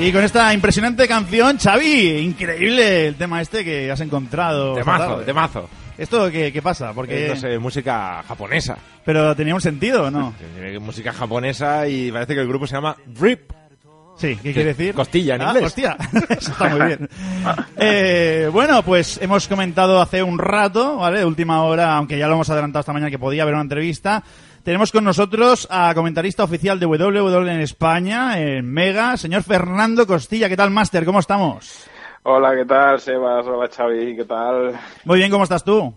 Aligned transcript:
Y 0.00 0.12
con 0.12 0.24
esta 0.24 0.54
impresionante 0.54 1.06
canción, 1.06 1.58
Xavi, 1.58 2.18
increíble 2.20 3.08
el 3.08 3.16
tema 3.16 3.42
este 3.42 3.64
que 3.64 3.90
has 3.90 4.00
encontrado. 4.00 4.78
esta 4.78 4.84
Temazo, 4.92 5.10
tarde. 5.10 5.24
temazo. 5.24 5.70
¿Esto 5.98 6.30
qué, 6.30 6.50
qué 6.50 6.62
pasa? 6.62 6.94
Porque... 6.94 7.26
Eh, 7.26 7.28
no 7.28 7.36
sé, 7.36 7.58
música 7.58 8.22
japonesa. 8.26 8.78
Pero 9.04 9.36
tenía 9.36 9.54
un 9.54 9.60
sentido, 9.60 10.04
¿o 10.04 10.10
¿no? 10.10 10.34
Música 10.80 11.12
japonesa 11.12 11.86
y 11.86 12.10
parece 12.10 12.34
que 12.34 12.40
el 12.40 12.48
grupo 12.48 12.66
se 12.66 12.76
llama 12.76 12.96
Rip. 13.20 13.52
Sí, 14.20 14.36
¿qué 14.36 14.52
quiere 14.52 14.74
decir? 14.74 14.94
Costilla 14.94 15.36
en 15.36 15.40
Ah, 15.42 15.46
inglés. 15.48 15.64
hostia, 15.64 15.96
eso 16.28 16.52
está 16.52 16.68
muy 16.68 16.86
bien. 16.88 17.08
Eh, 17.78 18.50
bueno, 18.52 18.82
pues 18.82 19.18
hemos 19.22 19.48
comentado 19.48 19.98
hace 19.98 20.22
un 20.22 20.38
rato, 20.38 20.98
¿vale? 20.98 21.20
De 21.20 21.24
última 21.24 21.62
hora, 21.64 21.96
aunque 21.96 22.18
ya 22.18 22.26
lo 22.28 22.34
hemos 22.34 22.50
adelantado 22.50 22.80
esta 22.80 22.92
mañana 22.92 23.10
que 23.10 23.18
podía 23.18 23.42
haber 23.44 23.54
una 23.54 23.62
entrevista. 23.62 24.22
Tenemos 24.62 24.92
con 24.92 25.04
nosotros 25.04 25.66
a 25.70 25.94
comentarista 25.94 26.44
oficial 26.44 26.78
de 26.78 26.84
WWE 26.84 27.50
en 27.50 27.60
España, 27.62 28.38
en 28.38 28.70
Mega, 28.70 29.16
señor 29.16 29.42
Fernando 29.42 30.06
Costilla. 30.06 30.50
¿Qué 30.50 30.56
tal, 30.56 30.70
Máster? 30.70 31.06
¿Cómo 31.06 31.20
estamos? 31.20 31.86
Hola, 32.24 32.54
¿qué 32.54 32.66
tal, 32.66 33.00
Sebas? 33.00 33.46
Hola, 33.46 33.70
Xavi, 33.74 34.16
¿qué 34.16 34.24
tal? 34.26 34.78
Muy 35.06 35.16
bien, 35.16 35.30
¿cómo 35.30 35.44
estás 35.44 35.64
tú? 35.64 35.94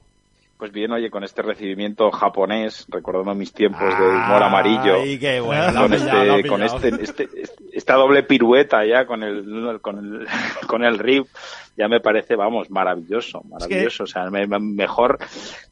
Pues 0.57 0.71
bien, 0.71 0.91
oye, 0.91 1.09
con 1.09 1.23
este 1.23 1.41
recibimiento 1.41 2.09
japonés, 2.11 2.85
recordando 2.87 3.33
mis 3.35 3.51
tiempos 3.51 3.81
de 3.81 4.05
humor 4.07 4.43
amarillo, 4.43 4.95
Ay, 5.01 5.19
qué 5.19 5.39
bueno. 5.41 5.71
lo 5.71 5.79
ha 5.79 5.81
con, 5.81 5.91
pillado, 5.91 6.35
este, 6.37 6.47
con 6.47 6.63
este, 6.63 6.87
este- 7.03 7.29
esta 7.73 7.95
doble 7.95 8.23
pirueta 8.23 8.85
ya 8.85 9.05
con 9.05 9.23
el, 9.23 9.79
con 9.81 9.97
el, 9.97 10.27
con 10.67 10.83
el 10.85 10.99
rip, 10.99 11.25
ya 11.75 11.87
me 11.89 11.99
parece, 11.99 12.35
vamos, 12.35 12.69
maravilloso, 12.69 13.41
maravilloso. 13.49 14.03
O 14.03 14.07
sea, 14.07 14.29
me- 14.29 14.47
me- 14.47 14.59
mejor, 14.59 15.17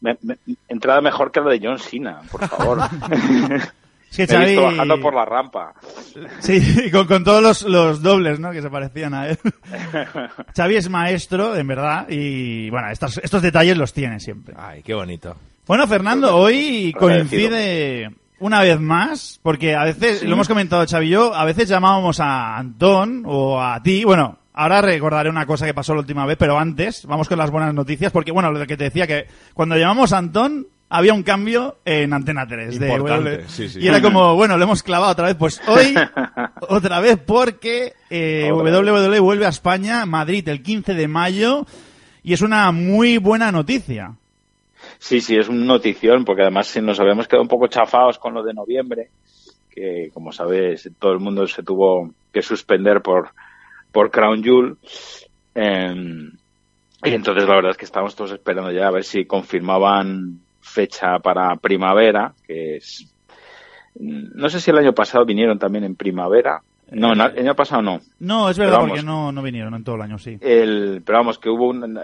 me- 0.01 0.17
me- 0.23 0.37
entrada 0.67 0.99
mejor 0.99 1.31
que 1.31 1.39
la 1.41 1.51
de 1.51 1.59
John 1.63 1.79
Cena, 1.79 2.19
por 2.31 2.45
favor. 2.47 2.79
Es 4.11 4.17
que 4.17 4.27
Xavi- 4.27 4.61
bajando 4.61 4.99
por 4.99 5.13
la 5.15 5.25
rampa. 5.25 5.73
Sí, 6.39 6.89
con, 6.91 7.07
con 7.07 7.23
todos 7.23 7.41
los, 7.41 7.61
los 7.63 8.01
dobles, 8.01 8.39
¿no? 8.39 8.51
Que 8.51 8.61
se 8.61 8.69
parecían 8.69 9.13
a 9.13 9.29
él. 9.29 9.37
Xavi 10.55 10.75
es 10.75 10.89
maestro, 10.89 11.55
en 11.55 11.67
verdad, 11.67 12.07
y 12.09 12.69
bueno, 12.69 12.89
estos, 12.91 13.17
estos 13.23 13.41
detalles 13.41 13.77
los 13.77 13.93
tiene 13.93 14.19
siempre. 14.19 14.53
Ay, 14.57 14.81
qué 14.83 14.93
bonito. 14.93 15.35
Bueno, 15.65 15.87
Fernando, 15.87 16.35
hoy 16.35 16.93
coincide 16.97 18.09
una 18.39 18.61
vez 18.61 18.79
más, 18.79 19.39
porque 19.43 19.75
a 19.75 19.83
veces, 19.85 20.19
Sí. 20.19 20.27
lo 20.27 20.33
hemos 20.33 20.47
comentado 20.47 20.85
Xavi 20.85 21.05
y 21.07 21.09
yo, 21.11 21.33
a 21.33 21.45
veces 21.45 21.69
llamábamos 21.69 22.19
a 22.19 22.57
Antón 22.57 23.23
o 23.25 23.61
a 23.61 23.81
ti, 23.83 24.03
bueno, 24.03 24.39
ahora 24.53 24.81
recordaré 24.81 25.29
una 25.29 25.45
cosa 25.45 25.65
que 25.65 25.73
pasó 25.73 25.93
la 25.93 26.01
última 26.01 26.25
vez, 26.25 26.37
pero 26.37 26.57
antes, 26.59 27.05
vamos 27.05 27.29
con 27.29 27.37
las 27.37 27.51
buenas 27.51 27.73
noticias, 27.73 28.11
porque 28.11 28.31
bueno, 28.31 28.51
lo 28.51 28.65
que 28.65 28.75
te 28.77 28.85
decía, 28.85 29.05
que 29.07 29.27
cuando 29.53 29.77
llamamos 29.77 30.11
a 30.11 30.17
Antón, 30.17 30.67
había 30.93 31.13
un 31.13 31.23
cambio 31.23 31.77
en 31.85 32.11
Antena 32.11 32.45
3. 32.45 32.77
de 32.77 32.87
Importante, 32.89 33.47
sí, 33.47 33.69
sí. 33.69 33.79
Y 33.79 33.87
era 33.87 34.01
como, 34.01 34.35
bueno, 34.35 34.57
lo 34.57 34.65
hemos 34.65 34.83
clavado 34.83 35.13
otra 35.13 35.27
vez. 35.27 35.37
Pues 35.37 35.61
hoy, 35.65 35.95
otra 36.67 36.99
vez, 36.99 37.17
porque 37.17 37.93
eh. 38.09 38.51
WWE 38.51 39.21
vuelve 39.21 39.45
a 39.45 39.49
España, 39.49 40.05
Madrid, 40.05 40.47
el 40.49 40.61
15 40.61 40.93
de 40.93 41.07
mayo, 41.07 41.65
y 42.23 42.33
es 42.33 42.41
una 42.41 42.69
muy 42.73 43.19
buena 43.19 43.53
noticia. 43.53 44.15
Sí, 44.99 45.21
sí, 45.21 45.37
es 45.37 45.47
un 45.47 45.65
notición, 45.65 46.25
porque 46.25 46.41
además 46.41 46.67
sí 46.67 46.81
nos 46.81 46.99
habíamos 46.99 47.25
quedado 47.25 47.43
un 47.43 47.47
poco 47.47 47.67
chafados 47.67 48.19
con 48.19 48.33
lo 48.33 48.43
de 48.43 48.53
noviembre, 48.53 49.11
que 49.69 50.11
como 50.13 50.33
sabes, 50.33 50.89
todo 50.99 51.13
el 51.13 51.19
mundo 51.19 51.47
se 51.47 51.63
tuvo 51.63 52.13
que 52.33 52.41
suspender 52.41 53.01
por, 53.01 53.29
por 53.93 54.11
Crown 54.11 54.43
Jewel. 54.43 54.75
Eh, 55.55 56.31
y 57.03 57.09
entonces 57.13 57.47
la 57.47 57.55
verdad 57.55 57.71
es 57.71 57.77
que 57.77 57.85
estábamos 57.85 58.13
todos 58.13 58.33
esperando 58.33 58.71
ya 58.71 58.87
a 58.87 58.91
ver 58.91 59.05
si 59.05 59.23
confirmaban 59.23 60.41
fecha 60.61 61.19
para 61.19 61.55
primavera, 61.57 62.33
que 62.45 62.77
es... 62.77 63.07
No 63.95 64.49
sé 64.49 64.61
si 64.61 64.71
el 64.71 64.77
año 64.77 64.93
pasado 64.93 65.25
vinieron 65.25 65.59
también 65.59 65.83
en 65.83 65.95
primavera. 65.95 66.61
No, 66.91 67.13
no, 67.13 67.25
el 67.25 67.39
año 67.39 67.55
pasado 67.55 67.81
no. 67.81 67.99
No, 68.19 68.49
es 68.49 68.57
verdad, 68.57 68.77
vamos. 68.77 68.89
porque 68.89 69.03
no, 69.03 69.31
no 69.31 69.41
vinieron 69.41 69.73
en 69.73 69.83
todo 69.83 69.95
el 69.95 70.01
año, 70.01 70.17
sí. 70.17 70.37
El, 70.39 71.01
pero 71.05 71.19
vamos, 71.19 71.39
que 71.39 71.49
hubo 71.49 71.69
un, 71.69 71.97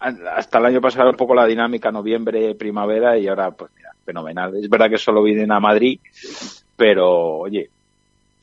hasta 0.00 0.58
el 0.58 0.66
año 0.66 0.80
pasado 0.80 1.04
era 1.04 1.10
un 1.10 1.16
poco 1.16 1.34
la 1.34 1.46
dinámica 1.46 1.90
noviembre-primavera 1.90 3.18
y 3.18 3.28
ahora, 3.28 3.50
pues 3.50 3.70
mira, 3.76 3.90
fenomenal. 4.04 4.54
Es 4.56 4.68
verdad 4.68 4.90
que 4.90 4.98
solo 4.98 5.22
vienen 5.22 5.50
a 5.50 5.60
Madrid, 5.60 5.98
pero 6.76 7.38
oye, 7.38 7.70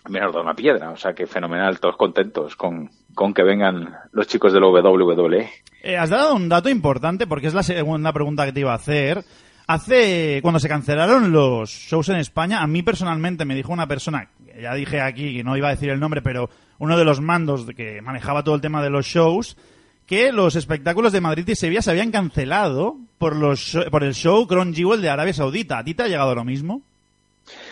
menos 0.09 0.33
da 0.33 0.41
una 0.41 0.53
piedra, 0.53 0.91
o 0.91 0.97
sea 0.97 1.13
que 1.13 1.27
fenomenal, 1.27 1.79
todos 1.79 1.95
contentos 1.95 2.55
con, 2.55 2.89
con 3.13 3.33
que 3.33 3.43
vengan 3.43 3.95
los 4.11 4.27
chicos 4.27 4.53
del 4.53 4.63
WWE. 4.63 5.49
Eh, 5.81 5.97
has 5.97 6.09
dado 6.09 6.35
un 6.35 6.49
dato 6.49 6.69
importante 6.69 7.27
porque 7.27 7.47
es 7.47 7.53
la 7.53 7.63
segunda 7.63 8.11
pregunta 8.11 8.45
que 8.45 8.51
te 8.51 8.59
iba 8.59 8.73
a 8.73 8.75
hacer. 8.75 9.23
Hace, 9.67 10.39
cuando 10.41 10.59
se 10.59 10.69
cancelaron 10.69 11.31
los 11.31 11.69
shows 11.71 12.09
en 12.09 12.17
España, 12.17 12.61
a 12.61 12.67
mí 12.67 12.83
personalmente 12.83 13.45
me 13.45 13.55
dijo 13.55 13.73
una 13.73 13.87
persona, 13.87 14.29
ya 14.61 14.73
dije 14.75 15.01
aquí 15.01 15.37
que 15.37 15.43
no 15.43 15.57
iba 15.57 15.69
a 15.69 15.71
decir 15.71 15.89
el 15.89 15.99
nombre, 15.99 16.21
pero 16.21 16.49
uno 16.77 16.97
de 16.97 17.05
los 17.05 17.19
mandos 17.19 17.65
que 17.75 18.01
manejaba 18.01 18.43
todo 18.43 18.55
el 18.55 18.61
tema 18.61 18.83
de 18.83 18.91
los 18.91 19.07
shows, 19.07 19.57
que 20.05 20.31
los 20.31 20.55
espectáculos 20.55 21.11
de 21.11 21.21
Madrid 21.21 21.47
y 21.47 21.55
Sevilla 21.55 21.81
se 21.81 21.89
habían 21.89 22.11
cancelado 22.11 22.97
por 23.17 23.35
los 23.35 23.75
por 23.89 24.03
el 24.03 24.13
show 24.13 24.45
Crown 24.45 24.73
Jewel 24.73 25.01
de 25.01 25.09
Arabia 25.09 25.33
Saudita. 25.33 25.79
¿A 25.79 25.83
ti 25.83 25.95
te 25.95 26.03
ha 26.03 26.07
llegado 26.07 26.35
lo 26.35 26.43
mismo? 26.43 26.81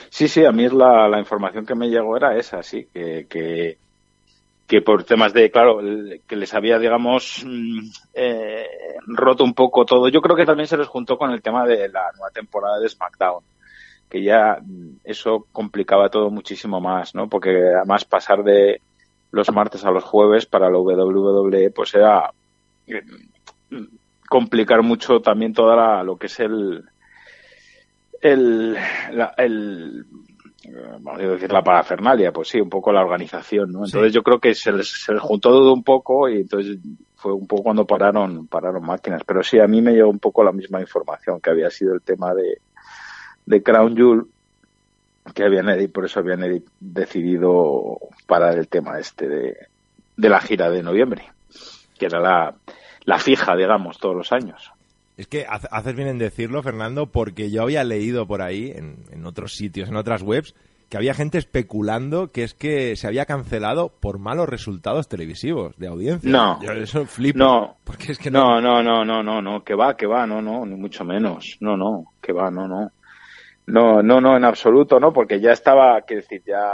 Sí, 0.09 0.28
sí, 0.28 0.46
a 0.46 0.52
mí 0.52 0.68
la, 0.70 1.08
la 1.08 1.20
información 1.20 1.66
que 1.66 1.76
me 1.76 1.90
llegó 1.90 2.16
era 2.18 2.38
esa, 2.38 2.62
sí, 2.62 2.88
que, 2.94 3.26
que, 3.28 3.78
que 4.73 4.81
por 4.81 5.03
temas 5.03 5.34
de, 5.34 5.51
claro, 5.51 5.78
que 6.28 6.35
les 6.35 6.51
había, 6.56 6.79
digamos, 6.79 7.44
mm, 7.45 7.79
eh, 8.16 8.66
roto 9.06 9.44
un 9.44 9.53
poco 9.53 9.85
todo. 9.85 10.07
Yo 10.09 10.19
creo 10.19 10.35
que 10.35 10.47
también 10.47 10.66
se 10.66 10.78
les 10.78 10.88
juntó 10.88 11.16
con 11.16 11.29
el 11.29 11.44
tema 11.44 11.63
de 11.67 11.89
la 11.89 12.11
nueva 12.13 12.31
temporada 12.34 12.79
de 12.79 12.89
SmackDown, 12.89 13.44
que 14.09 14.23
ya 14.23 14.57
mm, 14.59 14.95
eso 15.03 15.45
complicaba 15.51 16.09
todo 16.09 16.31
muchísimo 16.31 16.81
más, 16.81 17.13
¿no? 17.13 17.29
Porque 17.29 17.51
además 17.51 18.03
pasar 18.03 18.44
de 18.44 18.81
los 19.29 19.51
martes 19.51 19.85
a 19.85 19.91
los 19.91 20.03
jueves 20.03 20.47
para 20.47 20.72
la 20.72 20.79
WWE, 20.79 21.69
pues 21.69 21.94
era 21.94 22.31
eh, 22.88 23.03
complicar 24.28 24.81
mucho 24.81 25.19
también 25.19 25.53
toda 25.53 25.75
la, 25.75 26.03
lo 26.03 26.17
que 26.17 26.25
es 26.25 26.40
el, 26.40 26.84
el, 28.22 28.73
la- 29.11 29.35
el 29.38 30.05
vamos 31.01 31.22
a 31.22 31.28
decir 31.28 31.51
la 31.51 31.62
parafernalia, 31.63 32.31
pues 32.31 32.50
sí, 32.50 32.59
un 32.62 32.69
poco 32.69 32.91
la 32.91 33.01
organización, 33.01 33.72
¿no? 33.72 33.85
Entonces 33.85 34.12
Sí. 34.12 34.16
yo 34.16 34.24
creo 34.24 34.40
que 34.40 34.53
se 34.56 34.72
les, 34.72 34.90
se 34.90 35.13
les 35.13 35.22
juntó 35.22 35.50
todo 35.50 35.74
un 35.74 35.84
poco 35.84 36.29
y 36.29 36.41
entonces 36.41 36.78
fue 37.16 37.34
un 37.34 37.47
poco 37.47 37.63
cuando 37.63 37.85
pararon, 37.85 38.47
pararon 38.47 38.85
máquinas. 38.85 39.23
Pero 39.25 39.44
sí, 39.44 39.59
a 39.59 39.68
mí 39.68 39.81
me 39.81 39.94
llegó 39.94 40.09
un 40.09 40.19
poco 40.19 40.44
la 40.44 40.52
misma 40.52 40.81
información 40.81 41.40
que 41.40 41.50
había 41.52 41.69
sido 41.69 41.94
el 41.94 42.02
tema 42.02 42.34
de, 42.34 42.59
de 43.46 43.63
Crown 43.63 43.96
Jewel, 43.96 44.23
que 45.34 45.44
habían 45.46 45.68
por 45.91 46.06
eso 46.06 46.19
habían 46.19 46.63
decidido 46.79 47.97
parar 48.28 48.57
el 48.57 48.68
tema 48.68 49.00
este 49.00 49.28
de, 49.29 49.57
de 50.17 50.29
la 50.29 50.41
gira 50.41 50.70
de 50.70 50.84
noviembre, 50.84 51.32
que 51.97 52.08
era 52.08 52.20
la, 52.20 52.55
la 53.05 53.20
fija, 53.20 53.55
digamos, 53.55 53.99
todos 53.99 54.16
los 54.17 54.32
años. 54.34 54.72
Es 55.18 55.28
que 55.28 55.46
hace- 55.48 55.68
haces 55.72 55.96
bien 55.96 56.08
en 56.08 56.18
decirlo, 56.18 56.64
Fernando, 56.64 57.06
porque 57.08 57.52
yo 57.52 57.62
había 57.64 57.84
leído 57.84 58.26
por 58.26 58.42
ahí, 58.42 58.72
en, 58.76 58.98
en 59.12 59.26
otros 59.26 59.56
sitios, 59.56 59.90
en 59.90 59.96
otras 59.96 60.22
webs, 60.24 60.56
que 60.90 60.98
había 60.98 61.14
gente 61.14 61.38
especulando 61.40 62.32
que 62.32 62.44
es 62.44 62.54
que 62.54 62.96
se 62.96 63.08
había 63.08 63.26
cancelado 63.26 63.90
por 63.90 64.20
malos 64.20 64.48
resultados 64.50 65.08
televisivos 65.08 65.76
de 65.78 65.88
audiencia. 65.88 66.30
No. 66.32 66.62
Yo 66.62 66.72
eso 66.74 67.06
flipo. 67.06 67.38
No. 67.40 67.78
Porque 67.84 68.12
es 68.12 68.20
que 68.20 68.30
no. 68.32 68.60
No, 68.62 68.82
no, 68.84 69.04
no, 69.06 69.24
no, 69.24 69.42
no, 69.42 69.64
que 69.64 69.74
va, 69.76 69.96
que 69.98 70.06
va, 70.08 70.26
no, 70.28 70.42
no, 70.42 70.66
ni 70.66 70.76
mucho 70.76 71.04
menos, 71.04 71.58
no, 71.62 71.76
no, 71.78 72.06
que 72.22 72.32
va, 72.34 72.50
no, 72.52 72.68
no. 72.68 72.92
No, 73.66 74.04
no, 74.04 74.20
no, 74.20 74.36
en 74.36 74.44
absoluto, 74.44 75.00
no, 75.00 75.14
porque 75.14 75.40
ya 75.40 75.52
estaba, 75.52 76.02
quiero 76.02 76.22
decir, 76.22 76.44
ya 76.46 76.74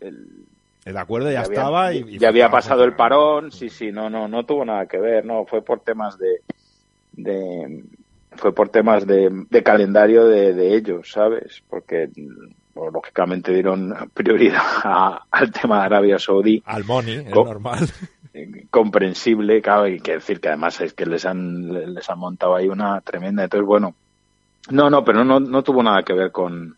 el, 0.00 0.44
El 0.84 0.96
acuerdo 0.96 1.30
ya, 1.30 1.42
estaba 1.42 1.92
y, 1.94 1.98
y 2.00 2.18
ya 2.18 2.28
había 2.28 2.50
pasado 2.50 2.84
el 2.84 2.94
parón, 2.96 3.52
sí, 3.52 3.68
sí, 3.68 3.92
no, 3.92 4.10
no, 4.10 4.26
no 4.28 4.44
tuvo 4.44 4.64
nada 4.64 4.86
que 4.86 4.98
ver, 4.98 5.24
no, 5.24 5.44
fue 5.46 5.62
por 5.62 5.80
temas 5.80 6.18
de, 6.18 6.40
de 7.22 7.84
fue 8.36 8.54
por 8.54 8.68
temas 8.68 9.06
de, 9.06 9.30
de 9.50 9.62
calendario 9.62 10.26
de, 10.26 10.54
de 10.54 10.76
ellos, 10.76 11.10
¿sabes? 11.10 11.62
Porque 11.68 12.08
lógicamente 12.92 13.52
dieron 13.52 13.92
prioridad 14.14 14.62
al 15.30 15.50
tema 15.50 15.80
de 15.80 15.84
Arabia 15.86 16.18
Saudí. 16.18 16.62
Al 16.64 16.84
money, 16.84 17.14
es 17.16 17.32
Co- 17.32 17.44
normal. 17.44 17.80
comprensible, 18.70 19.60
claro, 19.62 19.88
y 19.88 20.00
que 20.00 20.12
decir 20.12 20.40
que 20.40 20.48
además 20.48 20.80
es 20.80 20.94
que 20.94 21.06
les 21.06 21.24
han, 21.26 21.94
les 21.94 22.08
han 22.08 22.18
montado 22.18 22.54
ahí 22.54 22.68
una 22.68 23.00
tremenda. 23.00 23.44
Entonces, 23.44 23.66
bueno, 23.66 23.94
no, 24.70 24.90
no, 24.90 25.04
pero 25.04 25.24
no, 25.24 25.40
no 25.40 25.62
tuvo 25.62 25.82
nada 25.82 26.02
que 26.04 26.12
ver 26.12 26.30
con, 26.30 26.76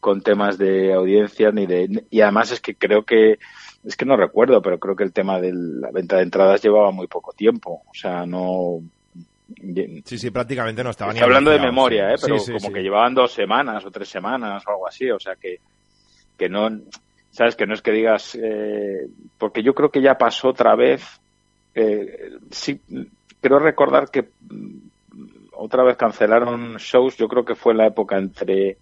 con 0.00 0.22
temas 0.22 0.56
de 0.56 0.94
audiencia 0.94 1.50
ni 1.50 1.66
de, 1.66 2.04
y 2.08 2.20
además 2.22 2.52
es 2.52 2.60
que 2.60 2.74
creo 2.74 3.04
que, 3.04 3.38
es 3.84 3.96
que 3.96 4.06
no 4.06 4.16
recuerdo, 4.16 4.62
pero 4.62 4.78
creo 4.78 4.96
que 4.96 5.04
el 5.04 5.12
tema 5.12 5.40
de 5.40 5.52
la 5.52 5.90
venta 5.90 6.16
de 6.16 6.22
entradas 6.22 6.62
llevaba 6.62 6.90
muy 6.92 7.06
poco 7.08 7.32
tiempo, 7.32 7.82
o 7.86 7.94
sea, 7.94 8.24
no, 8.24 8.80
Sí, 10.04 10.18
sí, 10.18 10.30
prácticamente 10.30 10.82
no 10.82 10.90
estaba 10.90 11.12
ni 11.12 11.18
Estoy 11.18 11.26
hablando 11.28 11.50
de 11.52 11.60
memoria, 11.60 12.08
sí. 12.08 12.14
¿eh? 12.14 12.18
pero 12.22 12.38
Sí, 12.38 12.46
sí, 12.46 12.52
como 12.54 12.66
sí. 12.68 12.72
que 12.74 12.82
llevaban 12.82 13.14
dos 13.14 13.32
semanas 13.32 13.84
o 13.84 13.90
tres 13.90 14.08
semanas 14.08 14.64
o 14.66 14.70
algo 14.70 14.88
así, 14.88 15.08
o 15.10 15.20
sea 15.20 15.36
que, 15.36 15.60
que 16.36 16.48
no, 16.48 16.68
sabes, 17.30 17.54
que 17.54 17.66
no 17.66 17.74
es 17.74 17.80
que 17.82 17.92
digas, 17.92 18.36
eh, 18.42 19.06
porque 19.38 19.62
yo 19.62 19.72
creo 19.74 19.90
que 19.90 20.02
ya 20.02 20.18
pasó 20.18 20.48
otra 20.48 20.74
vez, 20.74 21.02
eh, 21.76 22.32
sí, 22.50 22.80
creo 23.40 23.58
recordar 23.60 24.10
que 24.10 24.22
mm, 24.22 24.78
otra 25.52 25.84
vez 25.84 25.96
cancelaron 25.96 26.76
shows, 26.78 27.16
yo 27.16 27.28
creo 27.28 27.44
que 27.44 27.54
fue 27.54 27.72
en 27.72 27.78
la 27.78 27.86
época 27.86 28.18
entre, 28.18 28.78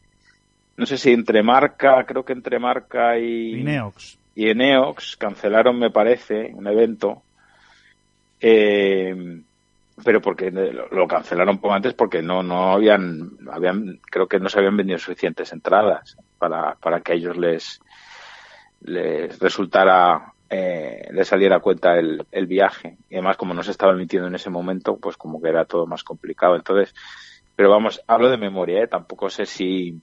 no 0.78 0.86
sé 0.86 0.96
si 0.96 1.12
entre 1.12 1.42
Marca, 1.42 2.04
creo 2.06 2.24
que 2.24 2.32
entre 2.32 2.58
Marca 2.58 3.18
y, 3.18 3.60
Y 3.60 3.62
Neox. 3.64 4.18
y 4.34 4.48
Eneox 4.48 5.16
cancelaron, 5.18 5.78
me 5.78 5.90
parece, 5.90 6.52
un 6.54 6.66
evento. 6.66 7.22
Eh, 8.40 9.42
pero 10.04 10.20
porque 10.20 10.50
lo, 10.50 10.88
lo 10.88 11.06
cancelaron 11.08 11.58
poco 11.60 11.74
antes 11.74 11.94
porque 11.94 12.22
no 12.22 12.42
no 12.42 12.72
habían 12.72 13.30
habían 13.50 14.00
creo 14.10 14.26
que 14.28 14.40
no 14.40 14.48
se 14.48 14.58
habían 14.58 14.76
vendido 14.76 14.98
suficientes 14.98 15.52
entradas 15.52 16.16
para, 16.38 16.74
para 16.76 17.00
que 17.00 17.12
a 17.12 17.14
ellos 17.14 17.36
les 17.36 17.78
les 18.80 19.38
resultara 19.38 20.32
eh, 20.48 21.08
les 21.12 21.26
saliera 21.28 21.56
a 21.56 21.60
cuenta 21.60 21.98
el, 21.98 22.26
el 22.30 22.46
viaje 22.46 22.98
y 23.08 23.14
además 23.14 23.36
como 23.36 23.54
no 23.54 23.62
se 23.62 23.70
estaba 23.70 23.92
emitiendo 23.92 24.28
en 24.28 24.34
ese 24.34 24.50
momento 24.50 24.98
pues 24.98 25.16
como 25.16 25.40
que 25.40 25.48
era 25.48 25.64
todo 25.64 25.86
más 25.86 26.04
complicado 26.04 26.56
entonces 26.56 26.92
pero 27.54 27.70
vamos 27.70 28.02
hablo 28.06 28.28
de 28.30 28.36
memoria 28.36 28.82
¿eh? 28.82 28.88
tampoco 28.88 29.30
sé 29.30 29.46
si 29.46 30.00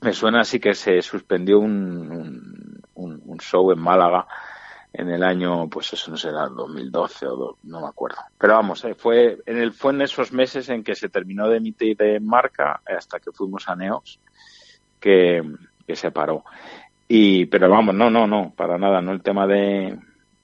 me 0.00 0.12
suena 0.12 0.40
así 0.40 0.60
que 0.60 0.74
se 0.74 1.02
suspendió 1.02 1.58
un, 1.60 2.80
un- 2.94 3.22
un 3.24 3.38
show 3.40 3.72
en 3.72 3.80
Málaga 3.80 4.26
en 4.96 5.10
el 5.10 5.24
año, 5.24 5.68
pues 5.68 5.92
eso 5.92 6.08
no 6.12 6.16
será 6.16 6.46
2012 6.46 7.26
o 7.26 7.56
no 7.64 7.80
me 7.80 7.88
acuerdo. 7.88 8.18
Pero 8.38 8.54
vamos, 8.54 8.84
eh, 8.84 8.94
fue 8.94 9.38
en 9.44 9.58
el 9.58 9.72
fue 9.72 9.92
en 9.92 10.02
esos 10.02 10.32
meses 10.32 10.68
en 10.68 10.84
que 10.84 10.94
se 10.94 11.08
terminó 11.08 11.48
de 11.48 11.56
emitir 11.56 11.96
de 11.96 12.20
marca 12.20 12.80
eh, 12.88 12.94
hasta 12.96 13.18
que 13.18 13.32
fuimos 13.32 13.68
a 13.68 13.74
Neox 13.74 14.20
que, 15.00 15.42
que 15.84 15.96
se 15.96 16.12
paró. 16.12 16.44
Y 17.08 17.46
pero 17.46 17.68
vamos, 17.68 17.92
no, 17.96 18.08
no, 18.08 18.28
no, 18.28 18.52
para 18.56 18.78
nada, 18.78 19.02
no 19.02 19.10
el 19.10 19.20
tema 19.20 19.48
de, 19.48 19.98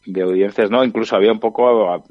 de 0.04 0.22
audiencias, 0.22 0.68
no, 0.68 0.82
incluso 0.82 1.14
había 1.14 1.30
un 1.30 1.40
poco 1.40 2.04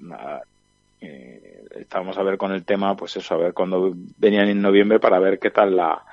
eh, 1.01 1.67
estábamos 1.75 2.17
a 2.17 2.23
ver 2.23 2.37
con 2.37 2.53
el 2.53 2.63
tema, 2.63 2.95
pues 2.95 3.17
eso, 3.17 3.33
a 3.35 3.37
ver 3.37 3.53
cuando 3.53 3.93
venían 4.17 4.47
en 4.47 4.61
noviembre 4.61 4.99
para 5.01 5.19
ver 5.19 5.39
qué 5.39 5.51
tal 5.51 5.75
la 5.75 6.03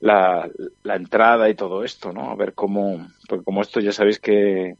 la, 0.00 0.48
la 0.82 0.96
entrada 0.96 1.48
y 1.48 1.54
todo 1.54 1.84
esto, 1.84 2.12
¿no? 2.12 2.30
A 2.30 2.36
ver 2.36 2.54
cómo, 2.54 3.06
porque 3.28 3.44
como 3.44 3.62
esto 3.62 3.80
ya 3.80 3.92
sabéis 3.92 4.18
que, 4.18 4.76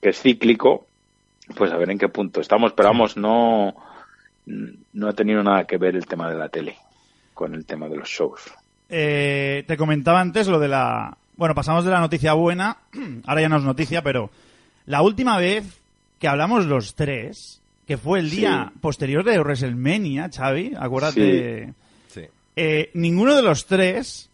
que 0.00 0.10
es 0.10 0.20
cíclico, 0.20 0.86
pues 1.56 1.72
a 1.72 1.76
ver 1.76 1.90
en 1.90 1.98
qué 1.98 2.08
punto 2.08 2.40
estamos. 2.40 2.72
Pero 2.72 2.88
vamos, 2.90 3.16
no, 3.16 3.74
no 4.46 5.08
ha 5.08 5.12
tenido 5.12 5.42
nada 5.42 5.64
que 5.66 5.76
ver 5.76 5.96
el 5.96 6.06
tema 6.06 6.30
de 6.30 6.38
la 6.38 6.48
tele 6.48 6.76
con 7.34 7.54
el 7.54 7.64
tema 7.66 7.88
de 7.88 7.96
los 7.96 8.08
shows. 8.08 8.40
Eh, 8.88 9.64
te 9.66 9.76
comentaba 9.76 10.20
antes 10.20 10.46
lo 10.48 10.58
de 10.58 10.68
la... 10.68 11.16
Bueno, 11.36 11.54
pasamos 11.54 11.84
de 11.84 11.90
la 11.90 12.00
noticia 12.00 12.32
buena, 12.34 12.76
ahora 13.26 13.40
ya 13.40 13.48
no 13.48 13.56
es 13.56 13.62
noticia, 13.62 14.02
pero 14.02 14.30
la 14.86 15.00
última 15.02 15.38
vez 15.38 15.80
que 16.18 16.28
hablamos 16.28 16.66
los 16.66 16.94
tres, 16.94 17.62
que 17.86 17.96
fue 17.96 18.18
el 18.18 18.28
día 18.30 18.70
Sí. 18.72 18.78
posterior 18.80 19.24
de 19.24 19.38
WrestleMania, 19.38 20.28
Xavi, 20.34 20.72
acuérdate... 20.78 21.72
Sí. 22.08 22.22
Eh, 22.56 22.90
ninguno 22.94 23.34
de 23.36 23.42
los 23.42 23.64
tres, 23.66 24.28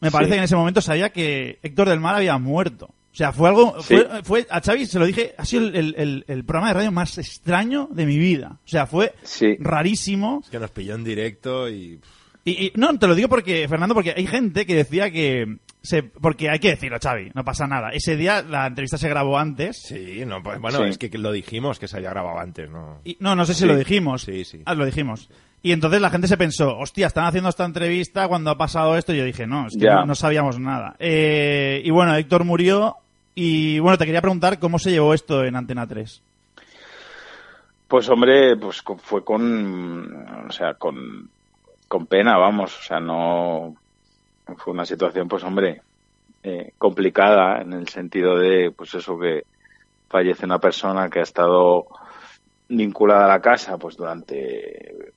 me 0.00 0.10
parece 0.10 0.30
Sí. 0.30 0.32
que 0.34 0.38
en 0.38 0.44
ese 0.44 0.56
momento 0.56 0.80
sabía 0.82 1.10
que 1.10 1.58
Héctor 1.62 1.88
del 1.88 2.00
Mar 2.00 2.16
había 2.16 2.36
muerto. 2.36 2.90
O 3.12 3.14
sea, 3.14 3.30
fue 3.32 3.48
algo, 3.50 3.76
Sí. 3.82 3.94
fue, 3.96 4.22
fue- 4.24 4.46
a 4.48 4.60
Xavi 4.62 4.86
se 4.86 4.98
lo 4.98 5.04
dije, 5.04 5.34
ha 5.36 5.44
sido 5.44 5.66
el, 5.68 5.76
el- 5.76 5.94
el- 5.98 6.24
el 6.28 6.44
programa 6.44 6.68
de 6.68 6.74
radio 6.74 6.92
más 6.92 7.18
extraño 7.18 7.88
de 7.92 8.06
mi 8.06 8.16
vida. 8.18 8.58
O 8.64 8.68
sea, 8.68 8.86
fue 8.86 9.12
Sí. 9.22 9.56
rarísimo. 9.60 10.40
Es 10.44 10.50
que 10.50 10.58
nos 10.58 10.70
pilló 10.70 10.94
en 10.94 11.04
directo 11.04 11.68
y... 11.68 12.00
Y, 12.44 12.50
y- 12.66 12.72
no, 12.74 12.98
te 12.98 13.06
lo 13.06 13.14
digo 13.14 13.28
porque, 13.28 13.68
Fernando, 13.68 13.94
porque 13.94 14.14
hay 14.16 14.26
gente 14.26 14.66
que 14.66 14.74
decía 14.74 15.10
que, 15.12 15.58
se, 15.82 16.02
porque 16.02 16.48
hay 16.50 16.58
que 16.58 16.70
decirlo, 16.70 16.98
Xavi, 17.00 17.30
no 17.34 17.44
pasa 17.44 17.66
nada. 17.68 17.90
Ese 17.90 18.16
día 18.16 18.42
la 18.42 18.66
entrevista 18.66 18.98
se 18.98 19.08
grabó 19.08 19.38
antes. 19.38 19.80
Sí, 19.82 20.24
no, 20.26 20.42
pues 20.42 20.58
bueno, 20.58 20.78
Sí. 20.78 20.84
es 20.86 20.98
que 20.98 21.10
lo 21.18 21.30
dijimos 21.30 21.78
que 21.78 21.86
se 21.86 21.98
había 21.98 22.10
grabado 22.10 22.40
antes, 22.40 22.68
¿no? 22.68 23.00
Y, 23.04 23.16
no, 23.20 23.36
no 23.36 23.44
sé 23.44 23.54
si 23.54 23.60
Sí. 23.60 23.66
lo 23.66 23.76
dijimos. 23.76 24.22
Sí, 24.22 24.44
sí. 24.44 24.60
Ah, 24.64 24.74
lo 24.74 24.84
dijimos. 24.86 25.28
Y 25.62 25.70
entonces 25.70 26.00
la 26.00 26.10
gente 26.10 26.26
se 26.26 26.36
pensó, 26.36 26.76
hostia, 26.76 27.06
están 27.06 27.26
haciendo 27.26 27.48
esta 27.48 27.64
entrevista 27.64 28.26
cuando 28.26 28.50
ha 28.50 28.58
pasado 28.58 28.96
esto. 28.96 29.14
Y 29.14 29.18
yo 29.18 29.24
dije, 29.24 29.46
no, 29.46 29.68
es 29.68 29.74
que 29.78 29.84
Ya. 29.84 29.94
no, 30.00 30.06
no 30.06 30.14
sabíamos 30.16 30.58
nada. 30.58 30.96
Eh, 30.98 31.80
y 31.84 31.90
bueno, 31.90 32.16
Héctor 32.16 32.42
murió. 32.44 32.96
Y 33.34 33.78
bueno, 33.78 33.96
te 33.98 34.04
quería 34.04 34.20
preguntar 34.20 34.58
cómo 34.58 34.78
se 34.78 34.90
llevó 34.90 35.14
esto 35.14 35.44
en 35.44 35.56
Antena 35.56 35.86
3. 35.86 36.22
Pues 37.88 38.08
hombre, 38.08 38.56
pues 38.56 38.82
fue 39.02 39.24
con, 39.24 40.46
o 40.48 40.52
sea, 40.52 40.74
con, 40.74 41.28
con 41.88 42.06
pena, 42.06 42.38
vamos, 42.38 42.78
o 42.78 42.82
sea, 42.82 43.00
no 43.00 43.74
fue 44.56 44.72
una 44.72 44.84
situación, 44.84 45.28
pues 45.28 45.44
hombre, 45.44 45.82
eh, 46.42 46.72
complicada 46.78 47.62
en 47.62 47.72
el 47.72 47.88
sentido 47.88 48.36
de, 48.36 48.72
pues 48.72 48.94
eso 48.94 49.18
que 49.18 49.44
fallece 50.08 50.44
una 50.44 50.58
persona 50.58 51.08
que 51.08 51.20
ha 51.20 51.22
estado 51.22 51.86
vinculada 52.68 53.26
a 53.26 53.28
la 53.28 53.40
casa, 53.40 53.78
pues 53.78 53.96
durante 53.96 55.12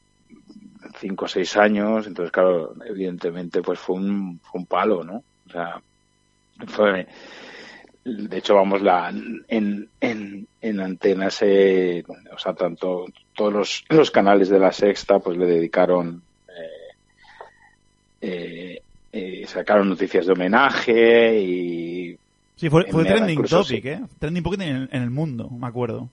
cinco 1.00 1.26
o 1.26 1.28
seis 1.28 1.58
años, 1.58 2.08
entonces 2.08 2.32
claro, 2.32 2.74
evidentemente, 2.86 3.62
pues 3.62 3.80
fue 3.80 3.96
un, 3.96 4.40
fue 4.40 4.62
un 4.62 4.68
palo, 4.68 5.04
¿no? 5.04 5.24
O 5.48 5.52
sea, 5.52 5.82
fue, 6.68 7.08
de 8.06 8.38
hecho, 8.38 8.56
vamos, 8.56 8.82
la, 8.82 9.10
en, 9.10 9.90
en, 10.00 10.48
en 10.62 10.80
antena 10.80 11.30
se, 11.32 12.04
o 12.32 12.38
sea, 12.38 12.54
tanto 12.54 13.06
todos 13.36 13.52
los, 13.54 13.84
los 13.90 14.12
canales 14.12 14.50
de 14.50 14.60
la 14.60 14.72
sexta, 14.72 15.20
pues 15.20 15.38
le 15.38 15.46
dedicaron, 15.48 16.24
eh, 16.48 16.96
eh, 18.22 18.82
eh, 19.12 19.48
sacaron 19.48 19.90
noticias 19.90 20.26
de 20.26 20.34
homenaje 20.34 21.40
y 21.40 22.20
Sí, 22.56 22.70
fue, 22.70 22.86
fue 22.90 23.06
trending 23.06 23.40
incluso, 23.40 23.64
topic, 23.64 23.84
sí. 23.84 23.90
¿eh? 23.90 24.02
Trending 24.20 24.44
topic 24.44 24.62
en 24.62 24.76
el, 24.76 24.90
en 24.92 25.04
el 25.04 25.12
mundo, 25.12 25.50
me 25.50 25.68
acuerdo. 25.68 26.10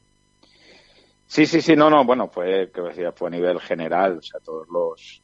Sí, 1.27 1.47
sí, 1.47 1.61
sí, 1.63 1.75
no, 1.77 1.89
no, 1.89 2.05
bueno, 2.05 2.29
fue, 2.29 2.71
que 2.73 2.81
decía, 2.83 3.13
fue 3.13 3.29
a 3.29 3.31
nivel 3.31 3.59
general, 3.61 4.19
o 4.19 4.23
sea, 4.23 4.41
todos 4.41 4.69
los, 4.69 5.23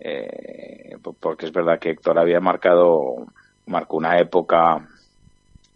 eh, 0.00 0.96
po- 1.02 1.14
porque 1.14 1.46
es 1.46 1.52
verdad 1.52 1.78
que 1.78 1.90
Héctor 1.90 2.18
había 2.18 2.40
marcado, 2.40 3.26
marcó 3.66 3.96
una 3.96 4.18
época, 4.18 4.86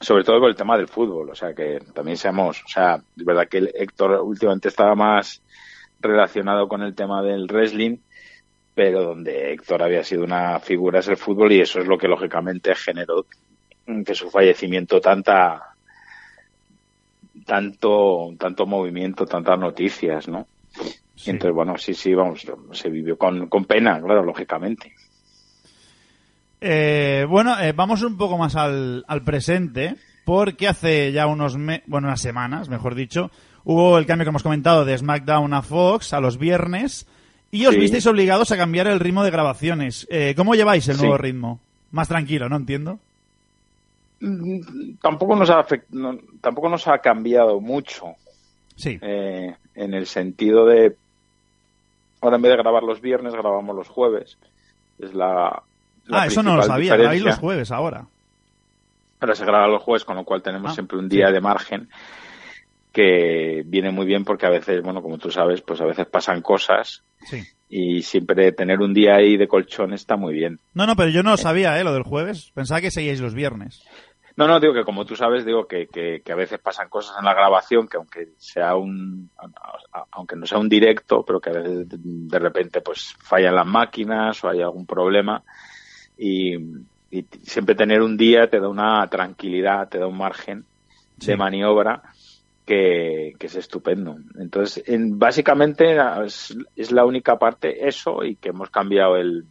sobre 0.01 0.25
todo 0.25 0.41
con 0.41 0.51
el 0.51 0.57
tema 0.57 0.77
del 0.77 0.89
fútbol, 0.89 1.31
o 1.31 1.35
sea, 1.35 1.55
que 1.55 1.81
también 1.95 2.17
seamos, 2.17 2.63
o 2.65 2.69
sea, 2.69 2.97
es 3.17 3.25
verdad 3.25 3.49
que 3.49 3.59
el 3.59 3.71
Héctor 3.75 4.21
últimamente 4.23 4.69
estaba 4.69 4.95
más 4.95 5.43
relacionado 6.01 6.69
con 6.69 6.83
el 6.83 6.95
tema 6.95 7.23
del 7.23 7.47
wrestling, 7.47 7.99
pero 8.75 9.03
donde 9.03 9.53
Héctor 9.53 9.83
había 9.83 10.05
sido 10.05 10.25
una 10.25 10.59
figura 10.61 10.99
es 10.99 11.09
el 11.09 11.17
fútbol 11.17 11.53
y 11.53 11.61
eso 11.61 11.81
es 11.81 11.87
lo 11.87 11.97
que 11.97 12.09
lógicamente 12.09 12.75
generó 12.75 13.25
que 14.05 14.15
su 14.15 14.31
fallecimiento 14.31 15.01
tanta 15.01 15.75
tanto 17.45 18.33
tanto 18.39 18.67
movimiento, 18.67 19.27
tantas 19.27 19.59
noticias, 19.59 20.29
¿no? 20.29 20.47
Sí. 21.15 21.31
Entonces, 21.31 21.55
bueno, 21.55 21.79
sí, 21.79 21.95
sí, 21.95 22.15
vamos, 22.15 22.45
se 22.73 22.89
vivió 22.91 23.17
con, 23.17 23.49
con 23.49 23.65
pena, 23.65 24.01
claro, 24.01 24.25
lógicamente. 24.25 24.93
Eh, 26.67 27.27
bueno, 27.29 27.61
eh, 27.61 27.73
vamos 27.73 28.01
un 28.03 28.17
poco 28.17 28.39
más 28.39 28.57
al, 28.57 29.05
al 29.07 29.23
presente, 29.23 29.97
porque 30.25 30.67
hace 30.67 31.13
ya 31.13 31.27
unos, 31.27 31.59
me- 31.59 31.83
bueno, 31.87 32.09
unas 32.09 32.23
semanas, 32.23 32.71
mejor 32.71 32.95
dicho, 32.95 33.31
hubo 33.65 33.99
el 33.99 34.07
cambio 34.07 34.25
que 34.25 34.31
hemos 34.31 34.43
comentado 34.43 34.87
de 34.87 34.97
SmackDown 34.97 35.53
a 35.53 35.61
Fox 35.61 36.15
a 36.15 36.21
los 36.21 36.39
viernes, 36.39 37.07
y 37.51 37.67
os 37.67 37.75
Sí. 37.75 37.81
visteis 37.81 38.07
obligados 38.07 38.51
a 38.51 38.57
cambiar 38.57 38.87
el 38.87 38.99
ritmo 38.99 39.23
de 39.25 39.31
grabaciones. 39.31 40.07
Eh, 40.11 40.33
¿Cómo 40.37 40.55
lleváis 40.55 40.89
el 40.89 40.95
Sí. 40.97 41.03
nuevo 41.03 41.19
ritmo? 41.19 41.61
Más 41.91 42.09
tranquilo, 42.09 42.49
¿no? 42.49 42.57
Entiendo. 42.57 42.99
Mm, 44.21 44.95
Tampoco 45.03 45.37
nos 45.37 45.51
ha, 45.51 45.67
no- 45.91 46.19
tampoco 46.41 46.69
nos 46.71 46.89
ha 46.89 46.99
cambiado 46.99 47.61
mucho, 47.61 48.15
Sí. 48.75 48.99
eh, 49.03 49.55
en 49.75 49.93
el 49.93 50.07
sentido 50.07 50.65
de, 50.65 50.97
ahora 52.23 52.37
en 52.37 52.43
vez 52.43 52.53
de 52.53 52.57
grabar 52.59 52.83
los 52.85 53.03
viernes, 53.03 53.35
grabamos 53.35 53.77
los 53.77 53.89
jueves. 53.89 54.39
Es 54.99 55.13
la 55.13 55.63
ah, 56.11 56.27
eso 56.27 56.43
no 56.43 56.57
lo 56.57 56.63
sabía. 56.63 56.97
Grabáis 56.97 57.23
los 57.23 57.39
jueves 57.39 57.71
ahora. 57.71 58.07
Ahora 59.21 59.35
se 59.35 59.45
graba 59.45 59.67
los 59.69 59.83
jueves, 59.83 60.05
con 60.05 60.17
lo 60.17 60.25
cual 60.25 60.43
tenemos 60.43 60.73
Ah, 60.73 60.75
siempre 60.75 60.99
un 60.99 61.09
día 61.09 61.29
sí. 61.29 61.33
de 61.33 61.41
margen 61.41 61.89
que 62.93 63.63
viene 63.67 63.91
muy 63.91 64.07
bien 64.07 64.25
porque 64.25 64.47
a 64.47 64.51
veces, 64.51 64.83
bueno, 64.83 65.03
como 65.03 65.19
tú 65.19 65.31
sabes, 65.31 65.61
pues 65.63 65.81
a 65.81 65.85
veces 65.87 66.07
pasan 66.07 66.43
cosas 66.43 67.03
Sí. 67.25 67.43
y 67.69 68.03
siempre 68.03 68.53
tener 68.53 68.81
un 68.81 68.95
día 68.95 69.17
ahí 69.17 69.37
de 69.37 69.49
colchón 69.49 69.93
está 69.93 70.17
muy 70.17 70.33
bien. 70.35 70.61
No, 70.75 70.87
no, 70.87 70.95
pero 70.95 71.09
yo 71.11 71.23
no 71.23 71.31
lo 71.31 71.37
sabía, 71.37 71.79
¿eh? 71.81 71.85
Lo 71.85 71.93
del 71.93 72.03
jueves. 72.05 72.53
Pensaba 72.55 72.81
que 72.81 72.91
seguíais 72.93 73.21
los 73.21 73.35
viernes. 73.35 73.83
No, 74.37 74.47
no, 74.49 74.59
digo 74.61 74.75
que 74.75 74.85
como 74.85 75.05
tú 75.05 75.15
sabes, 75.17 75.45
digo 75.45 75.67
que, 75.67 75.87
que, 75.87 76.21
que, 76.25 76.33
a 76.33 76.37
veces 76.37 76.59
pasan 76.59 76.89
cosas 76.89 77.17
en 77.19 77.25
la 77.25 77.35
grabación 77.35 77.87
que 77.89 77.97
aunque 77.97 78.29
sea 78.37 78.75
un, 78.75 79.31
aunque 80.11 80.35
no 80.37 80.45
sea 80.45 80.59
un 80.59 80.69
directo, 80.69 81.25
pero 81.25 81.41
que 81.41 81.51
a 81.51 81.53
veces 81.53 81.87
de 81.89 82.39
repente 82.41 82.81
pues 82.81 83.15
fallan 83.21 83.55
las 83.55 83.67
máquinas 83.67 84.43
o 84.43 84.49
hay 84.49 84.61
algún 84.61 84.87
problema 84.87 85.43
y, 86.19 86.57
y 87.11 87.27
siempre 87.43 87.75
tener 87.75 88.03
un 88.03 88.17
día 88.17 88.49
te 88.49 88.61
da 88.61 88.69
una 88.69 89.07
tranquilidad, 89.09 89.89
te 89.89 89.99
da 89.99 90.07
un 90.07 90.19
margen 90.19 90.65
Sí. 91.19 91.29
de 91.29 91.37
maniobra 91.37 92.03
que, 92.67 93.35
que 93.39 93.47
es 93.47 93.55
estupendo. 93.55 94.17
Entonces, 94.37 94.83
en, 94.89 95.17
básicamente 95.17 95.97
es, 96.25 96.57
es 96.75 96.91
la 96.91 97.05
única 97.05 97.39
parte 97.39 97.87
eso 97.87 98.25
y 98.25 98.35
que 98.35 98.49
hemos 98.49 98.69
cambiado 98.71 99.17
el 99.17 99.45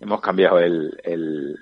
hemos 0.00 0.20
cambiado 0.20 0.58
el, 0.58 0.98
el, 1.04 1.56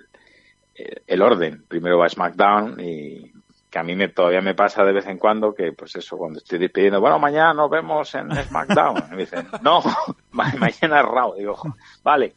el 1.06 1.22
orden. 1.22 1.64
Primero 1.68 1.98
va 1.98 2.08
SmackDown 2.08 2.80
y 2.80 3.30
que 3.70 3.78
a 3.78 3.82
mí 3.82 3.94
me, 3.94 4.08
todavía 4.08 4.40
me 4.40 4.54
pasa 4.54 4.82
de 4.84 4.92
vez 4.92 5.06
en 5.06 5.18
cuando 5.18 5.54
que, 5.54 5.72
pues 5.72 5.94
eso, 5.96 6.16
cuando 6.16 6.38
estoy 6.38 6.58
despidiendo, 6.58 7.00
bueno, 7.00 7.18
mañana 7.18 7.52
nos 7.52 7.68
vemos 7.70 8.14
en 8.14 8.30
SmackDown. 8.34 8.96
Y 9.08 9.14
me 9.14 9.16
dicen, 9.18 9.46
no, 9.62 9.82
ma- 10.32 10.54
mañana 10.58 11.00
es 11.00 11.06
Raw. 11.06 11.34
Digo, 11.36 11.56
vale, 12.02 12.34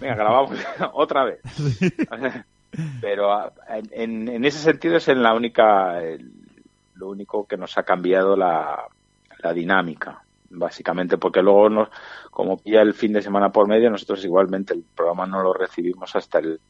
venga, 0.00 0.14
grabamos 0.14 0.52
otra 0.92 1.24
vez. 1.24 1.40
Pero 3.00 3.32
ah, 3.32 3.52
en, 3.90 4.28
en 4.28 4.44
ese 4.44 4.58
sentido 4.58 4.96
es 4.96 5.08
en 5.08 5.22
la 5.22 5.34
única, 5.34 6.00
el- 6.02 6.30
lo 6.94 7.08
único 7.08 7.46
que 7.46 7.56
nos 7.56 7.76
ha 7.78 7.82
cambiado 7.82 8.36
la, 8.36 8.84
la 9.38 9.52
dinámica, 9.52 10.22
básicamente, 10.50 11.16
porque 11.18 11.42
luego 11.42 11.68
nos, 11.70 11.88
como 12.30 12.56
pilla 12.58 12.82
el 12.82 12.94
fin 12.94 13.12
de 13.12 13.22
semana 13.22 13.50
por 13.50 13.66
medio, 13.66 13.90
nosotros 13.90 14.24
igualmente 14.24 14.74
el 14.74 14.84
programa 14.94 15.26
no 15.26 15.42
lo 15.42 15.52
recibimos 15.54 16.14
hasta 16.14 16.38
el 16.38 16.60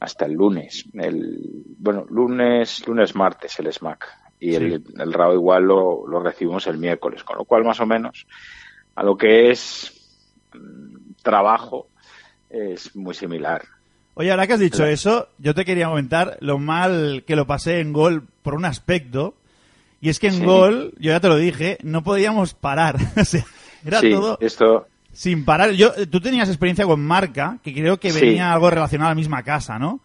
hasta 0.00 0.24
el 0.24 0.32
lunes. 0.32 0.86
El, 0.94 1.69
bueno, 1.80 2.04
lunes, 2.10 2.86
lunes, 2.86 3.14
martes 3.14 3.58
el 3.58 3.72
SMAC. 3.72 4.06
Y 4.38 4.54
el, 4.54 4.82
el 4.98 5.12
RAW 5.12 5.34
igual 5.34 5.64
lo, 5.64 6.06
lo 6.06 6.20
recibimos 6.22 6.66
el 6.66 6.78
miércoles, 6.78 7.24
con 7.24 7.36
lo 7.36 7.44
cual 7.44 7.64
más 7.64 7.80
o 7.80 7.86
menos 7.86 8.26
a 8.94 9.02
lo 9.02 9.16
que 9.16 9.50
es 9.50 9.92
mm, 10.54 11.12
trabajo 11.22 11.88
es 12.48 12.94
muy 12.96 13.14
similar. 13.14 13.62
Oye, 14.14 14.30
ahora 14.30 14.46
que 14.46 14.54
has 14.54 14.60
dicho 14.60 14.84
eso, 14.84 15.28
yo 15.38 15.54
te 15.54 15.64
quería 15.64 15.88
comentar 15.88 16.36
lo 16.40 16.58
mal 16.58 17.24
que 17.26 17.36
lo 17.36 17.46
pasé 17.46 17.80
en 17.80 17.92
gol 17.92 18.24
por 18.42 18.54
un 18.54 18.64
aspecto. 18.64 19.34
Y 20.00 20.08
es 20.08 20.18
que 20.18 20.28
en 20.28 20.34
Sí. 20.34 20.44
gol, 20.44 20.92
yo 20.98 21.12
ya 21.12 21.20
te 21.20 21.28
lo 21.28 21.36
dije, 21.36 21.78
no 21.82 22.02
podíamos 22.02 22.54
parar. 22.54 22.96
o 23.16 23.24
sea, 23.24 23.44
era 23.84 24.00
sí, 24.00 24.10
todo 24.10 24.38
esto 24.40 24.86
sin 25.12 25.44
parar. 25.44 25.72
Yo, 25.72 25.92
tú 26.08 26.20
tenías 26.20 26.48
experiencia 26.48 26.86
con 26.86 27.04
Marca, 27.04 27.58
que 27.62 27.74
creo 27.74 27.98
que 27.98 28.12
venía 28.12 28.52
algo 28.52 28.70
relacionado 28.70 29.08
a 29.08 29.12
la 29.12 29.16
misma 29.16 29.42
casa, 29.42 29.78
¿no? 29.78 30.00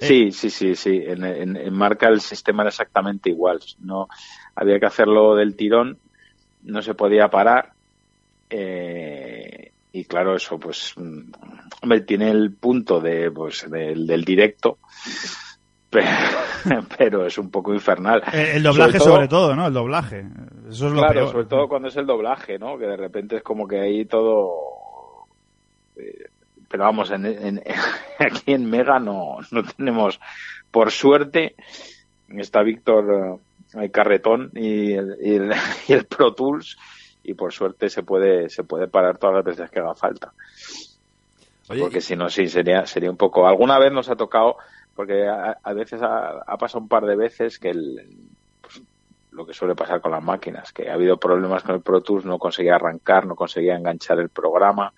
Sí, 0.00 0.30
sí, 0.32 0.50
sí, 0.50 0.74
sí. 0.76 1.02
En, 1.06 1.24
en- 1.24 1.56
en 1.56 1.74
Marca 1.74 2.08
el 2.08 2.20
sistema 2.20 2.62
era 2.62 2.68
exactamente 2.70 3.30
igual. 3.30 3.58
No 3.80 4.08
había 4.54 4.78
que 4.78 4.86
hacerlo 4.86 5.34
del 5.34 5.56
tirón, 5.56 5.98
no 6.62 6.82
se 6.82 6.94
podía 6.94 7.28
parar. 7.28 7.72
eh, 8.50 9.72
y 9.92 10.04
claro, 10.04 10.36
eso, 10.36 10.58
pues, 10.58 10.92
mm, 10.96 11.32
hombre, 11.82 12.00
tiene 12.02 12.30
el 12.30 12.52
punto 12.52 13.00
de, 13.00 13.30
pues, 13.30 13.68
del, 13.70 14.06
del 14.06 14.22
directo, 14.24 14.78
pero, 15.90 16.06
pero 16.96 17.26
es 17.26 17.38
un 17.38 17.50
poco 17.50 17.72
infernal. 17.74 18.22
El 18.32 18.62
doblaje 18.62 18.98
Sobre 18.98 19.10
sobre 19.12 19.28
todo- 19.28 19.46
todo, 19.46 19.56
¿no? 19.56 19.66
El 19.66 19.72
doblaje. 19.74 20.26
Eso 20.68 20.86
es 20.88 20.92
lo 20.92 20.98
claro, 20.98 21.14
peor. 21.14 21.30
sobre 21.32 21.44
todo 21.46 21.68
cuando 21.68 21.88
es 21.88 21.96
el 21.96 22.06
doblaje, 22.06 22.58
¿no? 22.58 22.76
Que 22.78 22.86
de 22.86 22.96
repente 22.96 23.36
es 23.36 23.42
como 23.42 23.66
que 23.66 23.80
ahí 23.80 24.04
todo. 24.04 24.52
Pero 26.78 26.86
vamos, 26.90 27.10
en, 27.10 27.26
en- 27.26 27.60
aquí 28.20 28.52
en 28.52 28.70
Mega 28.70 29.00
no, 29.00 29.38
no 29.50 29.64
tenemos, 29.64 30.20
por 30.70 30.92
suerte, 30.92 31.56
está 32.28 32.62
Víctor 32.62 33.40
eh, 33.74 33.78
hay 33.80 33.90
Carretón 33.90 34.52
y 34.54 34.92
el, 34.92 35.16
y, 35.20 35.34
el, 35.34 35.52
y 35.88 35.92
el 35.94 36.04
Pro 36.06 36.34
Tools 36.34 36.78
y 37.24 37.34
por 37.34 37.52
suerte 37.52 37.90
se 37.90 38.04
puede 38.04 38.48
se 38.48 38.62
puede 38.62 38.86
parar 38.86 39.18
todas 39.18 39.34
las 39.34 39.44
veces 39.44 39.68
que 39.72 39.80
haga 39.80 39.96
falta. 39.96 40.32
Oye, 41.68 41.80
porque 41.80 42.00
si 42.00 42.14
no, 42.14 42.30
sí, 42.30 42.46
sería, 42.46 42.86
sería 42.86 43.10
un 43.10 43.16
poco. 43.16 43.48
Alguna 43.48 43.80
vez 43.80 43.90
nos 43.90 44.08
ha 44.08 44.14
tocado, 44.14 44.56
porque 44.94 45.26
a, 45.26 45.58
a 45.60 45.72
veces 45.72 46.00
ha, 46.00 46.44
ha 46.46 46.56
pasado 46.58 46.82
un 46.82 46.88
par 46.88 47.06
de 47.06 47.16
veces 47.16 47.58
que 47.58 47.70
el, 47.70 48.08
pues, 48.60 48.80
lo 49.32 49.44
que 49.44 49.52
suele 49.52 49.74
pasar 49.74 50.00
con 50.00 50.12
las 50.12 50.22
máquinas, 50.22 50.72
que 50.72 50.88
ha 50.88 50.94
habido 50.94 51.16
problemas 51.16 51.64
con 51.64 51.74
el 51.74 51.82
Pro 51.82 52.02
Tools, 52.02 52.24
no 52.24 52.38
conseguía 52.38 52.76
arrancar, 52.76 53.26
no 53.26 53.34
conseguía 53.34 53.74
enganchar 53.74 54.20
el 54.20 54.28
programa 54.28 54.92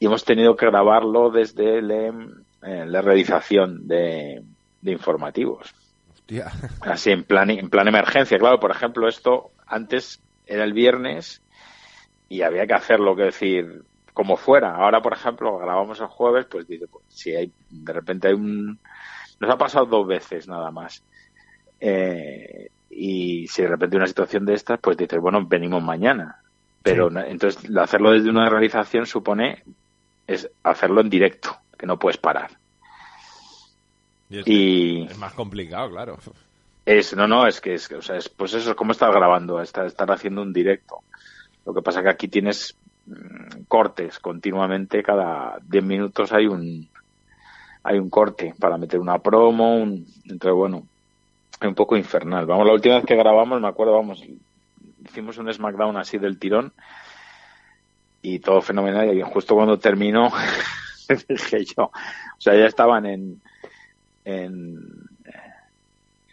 y 0.00 0.06
hemos 0.06 0.24
tenido 0.24 0.56
que 0.56 0.66
grabarlo 0.66 1.30
desde 1.30 1.78
el, 1.78 1.90
em, 1.92 2.30
eh, 2.62 2.84
la 2.86 3.00
realización 3.02 3.86
de, 3.86 4.42
de 4.80 4.92
informativos. 4.92 5.72
hostia. 6.12 6.50
Así 6.80 7.10
en 7.12 7.22
plan, 7.24 7.50
en 7.50 7.70
plan 7.70 7.86
emergencia. 7.86 8.38
Claro, 8.38 8.58
por 8.58 8.70
ejemplo, 8.72 9.06
esto 9.08 9.50
antes 9.66 10.20
era 10.46 10.64
el 10.64 10.72
viernes 10.72 11.42
y 12.28 12.42
había 12.42 12.66
que 12.66 12.74
hacerlo, 12.74 13.14
que 13.14 13.24
decir, 13.24 13.82
como 14.14 14.36
fuera. 14.36 14.74
Ahora, 14.74 15.00
por 15.02 15.12
ejemplo, 15.12 15.58
grabamos 15.58 16.00
el 16.00 16.06
jueves, 16.06 16.46
pues 16.50 16.66
dice, 16.66 16.86
pues, 16.88 17.04
si 17.08 17.34
hay, 17.36 17.52
de 17.70 17.92
repente 17.92 18.28
hay 18.28 18.34
un, 18.34 18.78
nos 19.38 19.50
ha 19.50 19.58
pasado 19.58 19.86
dos 19.86 20.06
veces 20.06 20.48
nada 20.48 20.70
más. 20.70 21.02
Eh, 21.80 22.68
y 22.90 23.46
si 23.48 23.62
de 23.62 23.68
repente 23.68 23.96
hay 23.96 24.00
una 24.00 24.06
situación 24.06 24.44
de 24.44 24.54
estas, 24.54 24.78
pues 24.80 24.96
dices, 24.96 25.20
bueno, 25.20 25.44
venimos 25.46 25.82
mañana. 25.82 26.36
Pero 26.82 27.10
Sí. 27.10 27.16
entonces 27.26 27.76
hacerlo 27.76 28.12
desde 28.12 28.30
una 28.30 28.48
realización 28.48 29.04
supone 29.06 29.62
es 30.30 30.48
hacerlo 30.62 31.00
en 31.00 31.10
directo, 31.10 31.56
que 31.76 31.86
no 31.86 31.98
puedes 31.98 32.16
parar. 32.16 32.52
Y 34.28 34.38
es, 34.38 34.46
Y 34.46 35.02
es 35.02 35.18
más 35.18 35.32
complicado, 35.32 35.90
claro. 35.90 36.18
es, 36.86 37.16
no, 37.16 37.26
no, 37.26 37.48
es 37.48 37.60
que 37.60 37.74
es, 37.74 37.90
o 37.90 38.00
sea, 38.00 38.16
es, 38.16 38.28
pues 38.28 38.54
eso 38.54 38.70
es 38.70 38.76
como 38.76 38.92
estar 38.92 39.12
grabando, 39.12 39.60
estar, 39.60 39.86
estar 39.86 40.10
haciendo 40.12 40.42
un 40.42 40.52
directo. 40.52 41.00
Lo 41.66 41.74
que 41.74 41.82
pasa 41.82 42.02
que 42.02 42.10
aquí 42.10 42.28
tienes 42.28 42.76
mm, 43.06 43.62
cortes 43.66 44.20
continuamente, 44.20 45.02
cada 45.02 45.58
10 45.66 45.84
minutos 45.84 46.32
hay 46.32 46.46
un, 46.46 46.88
hay 47.82 47.98
un 47.98 48.08
corte 48.08 48.54
para 48.56 48.78
meter 48.78 49.00
una 49.00 49.18
promo, 49.18 49.78
un, 49.78 50.06
entonces 50.26 50.56
bueno, 50.56 50.86
es 51.60 51.66
un 51.66 51.74
poco 51.74 51.96
infernal. 51.96 52.46
Vamos, 52.46 52.68
la 52.68 52.74
última 52.74 52.94
vez 52.94 53.04
que 53.04 53.16
grabamos, 53.16 53.60
me 53.60 53.68
acuerdo, 53.68 53.94
vamos, 53.94 54.22
hicimos 55.04 55.38
un 55.38 55.52
SmackDown 55.52 55.96
así 55.96 56.18
del 56.18 56.38
tirón 56.38 56.72
y 58.22 58.38
todo 58.38 58.60
fenomenal 58.60 59.16
y 59.16 59.22
justo 59.22 59.54
cuando 59.54 59.78
terminó 59.78 60.30
dije 61.28 61.64
yo, 61.64 61.84
o 61.84 61.92
sea, 62.40 62.54
ya 62.54 62.66
estaban 62.66 63.06
en, 63.06 63.40
en, 64.24 64.78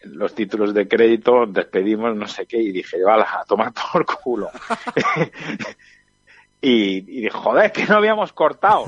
en 0.01 0.17
los 0.17 0.33
títulos 0.35 0.73
de 0.73 0.87
crédito, 0.87 1.45
despedimos, 1.47 2.15
no 2.15 2.27
sé 2.27 2.45
qué, 2.45 2.57
y 2.57 2.71
dije, 2.71 3.01
vale, 3.03 3.23
a 3.23 3.43
tomar 3.45 3.73
por 3.73 4.05
culo. 4.05 4.49
y, 6.61 6.97
y 6.97 7.21
dije, 7.21 7.29
joder, 7.31 7.71
que 7.71 7.85
no 7.85 7.95
habíamos 7.95 8.33
cortado. 8.33 8.85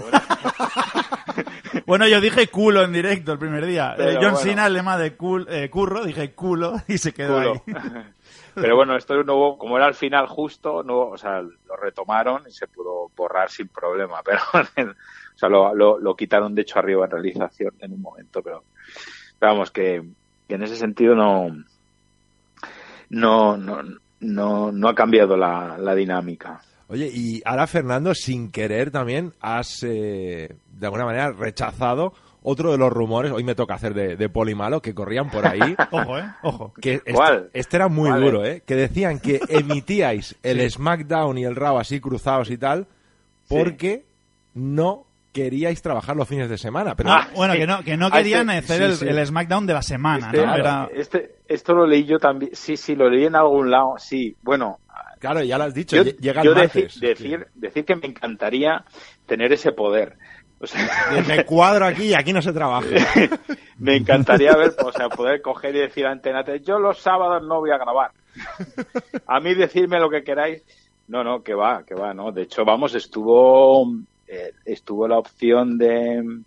Bueno, 1.89 2.07
yo 2.07 2.21
dije 2.21 2.47
culo 2.47 2.83
en 2.83 2.93
directo 2.93 3.33
el 3.33 3.39
primer 3.39 3.65
día. 3.65 3.95
Eh, 3.97 4.11
John 4.13 4.33
bueno. 4.33 4.37
Cena, 4.37 4.67
el 4.67 4.73
lema 4.73 4.95
de 4.97 5.17
cul- 5.17 5.47
eh, 5.49 5.69
curro, 5.69 6.05
dije 6.05 6.31
culo 6.33 6.75
y 6.87 6.97
se 6.99 7.13
quedó 7.13 7.37
culo. 7.37 7.63
ahí. 7.65 8.03
Pero 8.55 8.75
bueno, 8.75 8.95
esto 8.95 9.23
no 9.23 9.35
hubo, 9.35 9.57
como 9.57 9.75
era 9.77 9.85
al 9.87 9.95
final 9.95 10.27
justo, 10.27 10.83
no, 10.83 10.99
o 10.99 11.17
sea, 11.17 11.41
lo 11.41 11.75
retomaron 11.81 12.43
y 12.47 12.51
se 12.51 12.67
pudo 12.67 13.09
borrar 13.15 13.49
sin 13.49 13.69
problema, 13.69 14.21
pero 14.25 14.41
o 14.53 15.37
sea, 15.37 15.47
lo, 15.49 15.73
lo, 15.73 15.97
lo 15.99 16.15
quitaron 16.15 16.53
de 16.55 16.63
hecho 16.63 16.77
arriba 16.77 17.05
en 17.05 17.11
realización 17.11 17.73
en 17.79 17.93
un 17.93 18.01
momento, 18.01 18.41
pero, 18.41 18.63
pero 19.39 19.53
vamos, 19.53 19.71
que, 19.71 20.03
que 20.47 20.55
en 20.55 20.63
ese 20.63 20.75
sentido 20.75 21.15
no, 21.15 21.49
no, 23.09 23.57
no, 23.57 23.81
no, 24.19 24.71
no 24.71 24.87
ha 24.89 24.95
cambiado 24.95 25.37
la, 25.37 25.77
la 25.77 25.95
dinámica. 25.95 26.61
Oye, 26.89 27.09
y 27.13 27.41
ahora 27.45 27.67
Fernando, 27.67 28.13
sin 28.15 28.51
querer 28.51 28.89
también, 28.91 29.33
has 29.41 29.83
eh, 29.83 30.55
de 30.73 30.85
alguna 30.85 31.05
manera 31.05 31.31
rechazado 31.31 32.13
otro 32.41 32.71
de 32.71 32.77
los 32.77 32.91
rumores, 32.91 33.31
hoy 33.31 33.43
me 33.43 33.53
toca 33.53 33.75
hacer 33.75 33.93
de, 33.93 34.15
de 34.15 34.29
polimalo, 34.29 34.81
que 34.81 34.95
corrían 34.95 35.29
por 35.29 35.45
ahí. 35.45 35.59
Ojo, 35.91 36.17
eh, 36.17 36.23
ojo. 36.41 36.73
Que 36.81 36.93
este, 36.95 37.13
¿Cuál? 37.13 37.49
este 37.53 37.75
era 37.75 37.89
muy 37.89 38.09
¿Cuál 38.09 38.21
duro, 38.21 38.45
¿eh? 38.45 38.63
Que 38.65 38.75
decían 38.75 39.19
que 39.19 39.39
emitíais 39.49 40.35
el 40.41 40.67
SmackDown 40.71 41.37
y 41.37 41.43
el 41.43 41.55
Raw 41.55 41.77
así 41.77 41.99
cruzados 41.99 42.49
y 42.49 42.57
tal, 42.57 42.87
porque 43.47 44.03
no 44.55 45.03
queríais 45.33 45.81
trabajar 45.81 46.15
los 46.15 46.27
fines 46.27 46.49
de 46.49 46.57
semana. 46.57 46.95
Pero 46.95 47.11
Ah, 47.11 47.27
bueno, 47.35 47.53
que 47.53 47.67
no, 47.67 47.83
que 47.83 47.97
no 47.97 48.07
Ah, 48.07 48.11
querían 48.17 48.49
este- 48.49 48.73
hacer 48.73 48.77
sí, 48.95 49.05
el, 49.05 49.11
sí. 49.13 49.19
el 49.19 49.27
SmackDown 49.27 49.67
de 49.67 49.73
la 49.73 49.81
semana, 49.81 50.25
Este, 50.31 50.45
¿no? 50.45 50.55
Era- 50.55 50.89
este, 50.95 51.35
esto 51.47 51.73
lo 51.73 51.85
leí 51.85 52.05
yo 52.05 52.17
también, 52.17 52.51
sí, 52.55 52.75
sí, 52.77 52.95
lo 52.95 53.09
leí 53.09 53.25
en 53.25 53.35
algún 53.35 53.69
lado, 53.69 53.95
sí, 53.99 54.35
bueno, 54.41 54.79
claro, 55.19 55.43
ya 55.43 55.57
lo 55.57 55.65
has 55.65 55.73
dicho, 55.73 55.95
yo, 55.97 56.03
lle- 56.03 56.17
llega 56.19 56.43
yo 56.43 56.51
el 56.51 56.57
martes. 56.57 56.99
decir, 56.99 57.47
decir 57.55 57.85
que 57.85 57.95
me 57.95 58.07
encantaría 58.07 58.83
tener 59.25 59.51
ese 59.53 59.71
poder. 59.71 60.15
O 60.61 60.67
sea, 60.67 60.81
Dije, 61.15 61.45
cuadro 61.45 61.85
aquí 61.85 62.05
y 62.07 62.13
aquí 62.13 62.33
no 62.33 62.41
se 62.41 62.51
trabaja. 62.51 62.87
me 63.77 63.95
encantaría 63.95 64.53
ver, 64.57 64.73
o 64.83 64.91
sea, 64.91 65.07
poder 65.09 65.41
coger 65.41 65.75
y 65.75 65.79
decir 65.79 66.05
a 66.05 66.11
Antena 66.11 66.43
3, 66.43 66.61
yo 66.65 66.79
los 66.79 66.99
sábados 66.99 67.41
no 67.47 67.59
voy 67.59 67.71
a 67.71 67.77
grabar. 67.77 68.11
A 69.27 69.39
mí 69.39 69.53
decirme 69.55 69.99
lo 69.99 70.09
que 70.09 70.23
queráis 70.23 70.61
No, 71.07 71.23
no, 71.23 71.41
que 71.43 71.53
va, 71.53 71.83
que 71.85 71.95
va, 71.95 72.13
¿no? 72.13 72.31
De 72.31 72.41
hecho, 72.43 72.65
vamos, 72.65 72.93
estuvo, 72.93 73.89
eh, 74.27 74.51
estuvo 74.65 75.07
la 75.07 75.17
opción 75.17 75.77
de, 75.77 76.41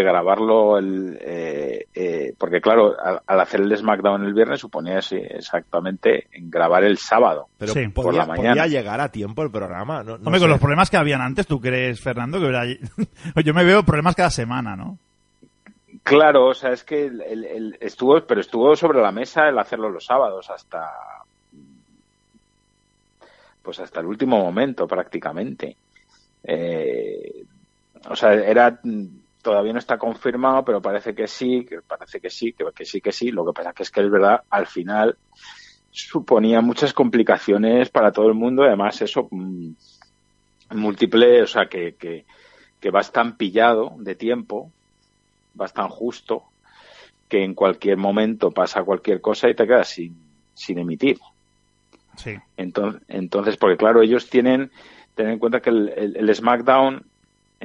de 0.00 0.04
grabarlo 0.04 0.78
el, 0.78 1.18
eh, 1.20 1.86
eh, 1.94 2.32
porque 2.38 2.60
claro 2.60 2.94
al, 3.02 3.20
al, 3.26 3.40
hacer 3.40 3.60
el 3.60 3.76
SmackDown 3.76 4.24
el 4.24 4.34
viernes 4.34 4.60
suponía 4.60 5.00
sí, 5.02 5.16
exactamente 5.16 6.28
en 6.32 6.50
grabar 6.50 6.84
el 6.84 6.98
sábado 6.98 7.48
pero 7.58 7.72
Sí. 7.72 7.88
podía, 7.88 7.92
por 8.04 8.14
la 8.14 8.26
mañana. 8.26 8.48
podía 8.62 8.66
llegar 8.66 9.00
a 9.00 9.10
tiempo 9.10 9.42
el 9.42 9.50
programa 9.50 10.02
no, 10.02 10.18
no 10.18 10.24
Hombre, 10.26 10.34
sé. 10.34 10.40
con 10.40 10.50
los 10.50 10.60
problemas 10.60 10.90
que 10.90 10.96
habían 10.96 11.20
antes, 11.20 11.46
¿tú 11.46 11.60
crees, 11.60 12.00
Fernando? 12.00 12.38
que 12.38 12.44
hubiera- 12.46 12.66
Yo 13.44 13.54
me 13.54 13.64
veo 13.64 13.82
problemas 13.82 14.14
cada 14.14 14.30
semana, 14.30 14.76
¿no? 14.76 14.98
Claro, 16.02 16.46
o 16.48 16.54
sea, 16.54 16.70
es 16.70 16.84
que 16.84 17.06
el, 17.06 17.20
el- 17.22 17.44
el- 17.44 17.78
estuvo, 17.80 18.20
pero 18.26 18.40
estuvo 18.40 18.76
sobre 18.76 19.00
la 19.00 19.10
mesa 19.10 19.48
el 19.48 19.58
hacerlo 19.58 19.88
los 19.90 20.04
sábados 20.04 20.48
hasta, 20.50 20.88
pues 23.62 23.80
hasta 23.80 24.00
el 24.00 24.06
último 24.06 24.38
momento 24.38 24.86
prácticamente. 24.86 25.76
Eh, 26.44 27.42
o 28.08 28.14
sea, 28.14 28.34
era 28.34 28.78
todavía 29.46 29.72
no 29.72 29.78
está 29.78 29.96
confirmado, 29.96 30.64
pero 30.64 30.82
parece 30.82 31.14
que 31.14 31.28
sí, 31.28 31.64
que 31.64 31.80
parece 31.80 32.20
que 32.20 32.30
sí, 32.30 32.52
que, 32.52 32.64
que 32.74 32.84
sí, 32.84 33.00
que 33.00 33.12
sí. 33.12 33.30
Lo 33.30 33.46
que 33.46 33.52
pasa 33.52 33.72
que 33.72 33.84
es 33.84 33.92
que 33.92 34.00
es 34.00 34.10
verdad, 34.10 34.42
al 34.50 34.66
final 34.66 35.16
suponía 35.92 36.60
muchas 36.60 36.92
complicaciones 36.92 37.88
para 37.90 38.10
todo 38.10 38.26
el 38.26 38.34
mundo. 38.34 38.64
Además, 38.64 39.00
eso 39.02 39.28
mm, 39.30 39.70
múltiple, 40.72 41.42
o 41.42 41.46
sea, 41.46 41.66
que, 41.66 41.94
que, 41.94 42.24
que 42.80 42.90
vas 42.90 43.12
tan 43.12 43.36
pillado 43.36 43.94
de 43.98 44.16
tiempo 44.16 44.72
vas 45.54 45.72
tan 45.72 45.88
justo 45.90 46.42
que 47.28 47.44
en 47.44 47.54
cualquier 47.54 47.98
momento 47.98 48.50
pasa 48.50 48.82
cualquier 48.82 49.20
cosa 49.20 49.48
y 49.48 49.54
te 49.54 49.64
quedas 49.64 49.88
sin, 49.88 50.16
sin 50.54 50.78
emitir. 50.80 51.18
Sí. 52.16 52.34
Entonces, 52.56 53.00
entonces, 53.06 53.56
porque 53.56 53.76
claro, 53.76 54.02
ellos 54.02 54.28
tienen, 54.28 54.72
tener 55.14 55.34
en 55.34 55.38
cuenta 55.38 55.60
que 55.60 55.70
el, 55.70 55.88
el- 55.96 56.16
el 56.16 56.34
SmackDown, 56.34 57.06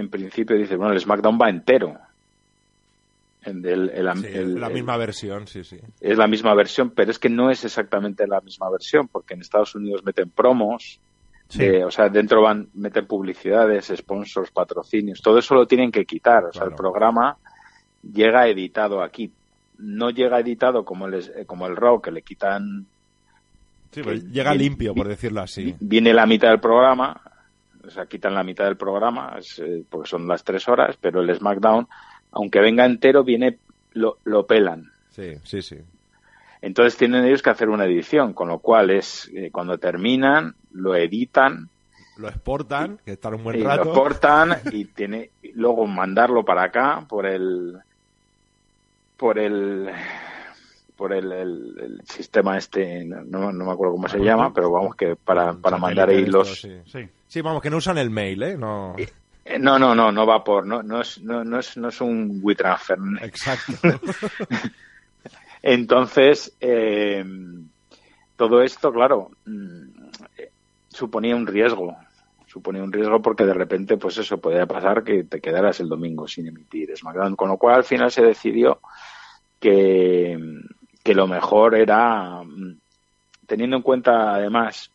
en 0.02 0.10
principio 0.10 0.56
dice, 0.58 0.76
bueno, 0.76 0.94
el 0.94 1.00
SmackDown 1.00 1.40
va 1.42 1.50
entero. 1.50 1.98
El 3.44 3.62
del- 3.62 3.90
el- 3.90 4.12
Sí, 4.18 4.60
la 4.60 4.70
misma 4.70 4.98
versión 4.98 5.48
sí 5.48 5.64
sí 5.64 5.78
es 6.00 6.18
la 6.18 6.28
misma 6.28 6.54
versión, 6.54 6.92
pero 6.92 7.10
es 7.10 7.18
que 7.18 7.30
no 7.30 7.50
es 7.50 7.66
exactamente 7.66 8.28
la 8.28 8.40
misma 8.42 8.70
versión, 8.70 9.08
porque 9.08 9.34
en 9.34 9.42
Estados 9.42 9.74
Unidos 9.74 10.04
meten 10.04 10.30
promos, 10.30 11.00
Sí. 11.48 11.64
eh, 11.64 11.84
o 11.84 11.90
sea, 11.90 12.08
dentro 12.10 12.44
van, 12.44 12.68
meten 12.76 13.08
publicidades, 13.08 13.92
sponsors, 13.96 14.52
patrocinios, 14.52 15.22
todo 15.22 15.40
eso 15.40 15.56
lo 15.56 15.66
tienen 15.66 15.92
que 15.92 16.06
quitar. 16.06 16.44
O 16.46 16.52
sea, 16.54 16.62
Claro. 16.62 16.70
el 16.72 16.76
programa 16.76 17.38
llega 18.14 18.48
editado 18.48 19.02
aquí. 19.02 19.32
No 19.80 20.12
llega 20.12 20.40
editado 20.40 20.86
como 20.86 21.08
el, 21.08 21.46
como 21.48 21.66
el 21.66 21.76
Raw, 21.76 22.00
que 22.02 22.12
le 22.12 22.22
quitan, 22.22 22.86
Sí, 23.92 24.02
pues 24.04 24.24
Que 24.24 24.30
llega 24.30 24.52
viene- 24.52 24.64
limpio 24.66 24.94
por 24.96 25.08
decirlo 25.10 25.42
así 25.42 25.76
viene 25.82 26.14
la 26.14 26.26
mitad 26.26 26.48
del 26.50 26.62
programa, 26.62 27.20
o 27.86 27.90
sea, 27.90 28.06
quitan 28.06 28.34
la 28.34 28.44
mitad 28.44 28.66
del 28.66 28.78
programa, 28.78 29.36
es, 29.38 29.60
eh, 29.60 29.84
porque 29.90 30.10
son 30.10 30.28
las 30.28 30.44
tres 30.44 30.68
horas, 30.68 30.98
pero 31.00 31.22
el 31.22 31.36
SmackDown, 31.36 31.88
aunque 32.32 32.60
venga 32.60 32.86
entero, 32.86 33.24
viene, 33.24 33.58
lo, 33.94 34.18
lo 34.24 34.46
pelan. 34.46 34.92
sí 35.10 35.36
sí 35.44 35.62
sí. 35.62 35.78
Entonces 36.62 36.96
tienen 36.96 37.26
ellos 37.26 37.42
que 37.42 37.50
hacer 37.50 37.70
una 37.70 37.86
edición, 37.86 38.34
con 38.34 38.48
lo 38.48 38.60
cual 38.60 38.92
es 38.92 39.30
eh, 39.34 39.50
cuando 39.52 39.80
terminan, 39.80 40.54
lo 40.72 40.96
editan, 40.96 41.70
lo 42.18 42.28
exportan 42.30 43.00
que 43.04 43.14
están 43.14 43.34
un 43.34 43.44
buen 43.44 43.60
y 43.60 43.64
rato. 43.64 43.84
lo 43.84 43.90
exportan 43.92 44.58
y 44.72 44.86
tiene 44.86 45.32
y 45.42 45.54
luego 45.54 45.88
mandarlo 45.88 46.46
para 46.46 46.64
acá 46.64 47.04
por 47.10 47.26
el 47.26 47.80
por 49.18 49.40
el 49.40 49.90
por 51.02 51.14
el, 51.14 51.32
el- 51.32 51.80
el 51.80 52.02
sistema 52.06 52.60
este 52.60 53.04
no, 53.04 53.52
no 53.52 53.66
me 53.66 53.72
acuerdo 53.72 53.96
cómo 53.96 54.08
se 54.08 54.20
llama 54.20 54.54
pero 54.54 54.70
vamos 54.70 54.96
que 54.96 55.16
para, 55.16 55.52
para 55.54 55.78
mandar 55.78 56.10
ahí 56.10 56.28
los 56.28 56.62
sí. 56.62 56.72
Sí. 56.86 57.10
Sí, 57.28 57.42
vamos, 57.42 57.60
que 57.64 57.72
no 57.72 57.78
usan 57.78 57.98
el 57.98 58.12
mail, 58.12 58.44
¿eh? 58.44 58.56
No... 58.56 58.96
Eh, 59.44 59.58
no 59.58 59.80
no 59.80 59.96
no 59.96 60.12
no 60.12 60.28
va 60.28 60.44
por 60.44 60.68
no 60.68 60.84
no 60.84 61.02
es 61.02 61.20
no, 61.24 61.44
no 61.44 61.58
es 61.58 61.76
no 61.76 61.90
es 61.90 62.00
un 62.02 62.40
WeTransfer 62.44 63.00
Exacto. 63.24 63.74
Entonces, 65.64 66.56
eh, 66.60 67.26
todo 68.36 68.62
esto, 68.62 68.92
claro, 68.94 69.32
mm, 69.46 69.84
eh, 70.38 70.52
suponía 70.88 71.36
un 71.36 71.48
riesgo. 71.48 71.96
Suponía 72.48 72.84
un 72.84 72.92
riesgo 72.92 73.22
porque 73.22 73.46
de 73.46 73.54
repente, 73.54 73.98
pues 73.98 74.18
eso, 74.18 74.38
podía 74.40 74.66
pasar 74.66 75.04
que 75.04 75.24
te 75.24 75.40
quedaras 75.40 75.80
el 75.80 75.88
domingo 75.90 76.28
sin 76.28 76.48
emitir 76.48 76.96
SmackDown. 76.96 77.36
Con 77.36 77.50
lo 77.50 77.58
cual, 77.58 77.76
al 77.78 77.84
final 77.84 78.12
se 78.12 78.24
decidió 78.24 78.80
que, 79.60 80.38
que 81.04 81.14
lo 81.14 81.28
mejor 81.28 81.76
era, 81.76 82.44
mm, 82.44 82.78
teniendo 83.48 83.78
en 83.78 83.82
cuenta, 83.84 84.36
además, 84.36 84.92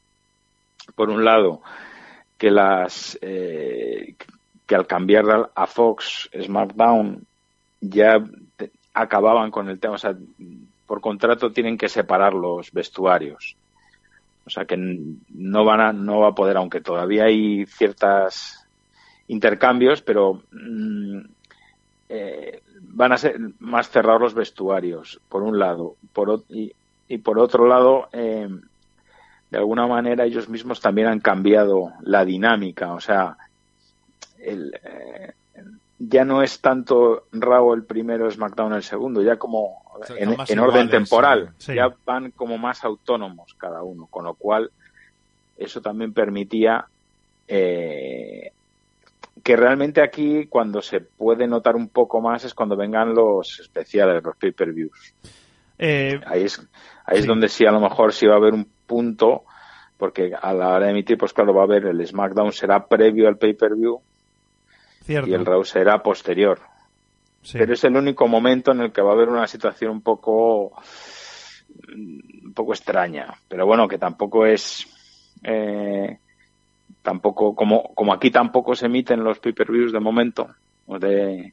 por 0.95 1.11
un 1.11 1.25
lado, 1.25 1.62
que 2.38 2.51
las 2.51 3.19
eh, 3.23 4.14
que 4.66 4.75
al 4.75 4.87
cambiar 4.87 5.51
a- 5.55 5.66
Fox 5.66 6.29
SmackDown 6.33 7.25
ya 7.81 8.23
te- 8.57 8.71
acababan 8.95 9.51
con 9.51 9.69
el 9.69 9.79
tema, 9.79 9.95
o 9.95 9.99
sea, 9.99 10.14
por 10.87 11.01
contrato 11.01 11.53
tienen 11.53 11.79
que 11.79 11.88
separar 11.88 12.35
los 12.35 12.73
vestuarios. 12.73 13.57
O 14.45 14.51
sea 14.51 14.64
que 14.64 14.77
no 14.77 15.64
van 15.64 15.81
a, 15.81 15.92
no 15.92 16.21
va 16.21 16.29
a 16.29 16.35
poder, 16.35 16.57
aunque 16.57 16.81
todavía 16.81 17.25
hay 17.25 17.66
ciertas 17.66 18.64
intercambios, 19.29 20.03
pero 20.03 20.42
mm, 20.53 21.21
eh, 22.09 22.62
van 22.81 23.12
a 23.12 23.19
ser 23.19 23.38
más 23.59 23.90
cerrados 23.90 24.21
los 24.21 24.35
vestuarios, 24.35 25.21
por 25.29 25.42
un 25.42 25.59
lado, 25.59 25.97
por 26.12 26.45
y, 26.49 26.73
y 27.09 27.19
por 27.19 27.38
otro 27.38 27.66
lado, 27.66 28.09
eh, 28.12 28.49
de 29.51 29.59
alguna 29.59 29.87
manera 29.87 30.25
ellos 30.25 30.49
mismos 30.49 30.81
también 30.81 31.09
han 31.09 31.21
cambiado 31.21 31.92
la 32.03 32.25
dinámica, 32.25 32.92
o 32.92 33.01
sea, 33.01 33.37
el, 34.38 34.79
eh, 34.85 35.33
ya 35.99 36.25
no 36.25 36.42
es 36.42 36.61
tanto 36.61 37.25
Raw 37.33 37.73
el 37.75 37.85
primero, 37.85 38.31
SmackDown 38.31 38.75
el 38.75 38.83
segundo, 38.83 39.23
ya 39.23 39.37
como 39.37 39.83
O 39.95 40.05
sea, 40.05 40.16
en, 40.19 40.59
orden 40.59 40.90
temporal, 40.90 41.55
sí. 41.59 41.75
ya 41.75 41.95
van 42.05 42.31
como 42.33 42.59
más 42.59 42.85
autónomos 42.85 43.55
cada 43.55 43.83
uno, 43.83 44.07
con 44.07 44.25
lo 44.25 44.35
cual 44.35 44.71
eso 45.57 45.81
también 45.81 46.12
permitía 46.12 46.87
eh, 47.49 48.53
que 49.46 49.54
realmente 49.54 50.02
aquí 50.02 50.48
cuando 50.48 50.82
se 50.82 51.00
puede 51.00 51.46
notar 51.46 51.76
un 51.76 51.88
poco 51.88 52.20
más 52.20 52.42
es 52.42 52.52
cuando 52.52 52.76
vengan 52.76 53.14
los 53.14 53.61
especiales, 53.61 54.20
los 54.20 54.37
pay-per-views. 54.37 55.14
Eh, 55.78 56.20
Ahí 56.26 56.42
es, 56.42 56.68
ahí 57.04 57.20
es 57.20 57.26
donde 57.26 57.48
sí 57.48 57.64
a 57.64 57.70
lo 57.70 57.78
mejor 57.78 58.12
sí 58.12 58.26
va 58.26 58.35
a 58.35 58.38
haber 58.38 58.54
un 58.54 58.68
punto, 58.88 59.44
porque 59.98 60.32
a 60.35 60.52
la 60.52 60.70
hora 60.70 60.87
de 60.87 60.90
emitir, 60.90 61.16
pues 61.16 61.32
claro, 61.32 61.54
va 61.54 61.61
a 61.61 61.64
haber 61.64 61.87
el 61.87 62.04
SmackDown 62.04 62.50
será 62.50 62.88
previo 62.88 63.28
al 63.28 63.38
pay-per-view 63.38 64.00
y 65.06 65.14
el 65.14 65.46
Raw 65.46 65.62
será 65.62 66.02
posterior. 66.02 66.59
Sí. 67.42 67.56
Pero 67.56 67.74
es 67.74 67.85
el 67.85 67.94
único 67.94 68.26
momento 68.26 68.72
en 68.72 68.80
el 68.80 68.90
que 68.90 69.00
va 69.00 69.11
a 69.11 69.14
haber 69.14 69.28
una 69.28 69.46
situación 69.46 69.92
un 69.92 70.02
poco 70.02 70.72
un 71.94 72.52
poco 72.52 72.72
extraña. 72.72 73.32
Pero 73.46 73.64
bueno, 73.64 73.87
que 73.87 73.98
tampoco 73.98 74.44
es 74.44 74.88
eh, 75.44 76.18
tampoco 77.07 77.55
como 77.55 77.95
como 77.95 78.12
aquí 78.12 78.33
tampoco 78.33 78.75
se 78.75 78.87
emiten 78.87 79.23
los 79.23 79.38
pay-per-views 79.38 79.92
de 79.92 80.01
momento 80.01 80.49
o 80.88 80.99
de 80.99 81.53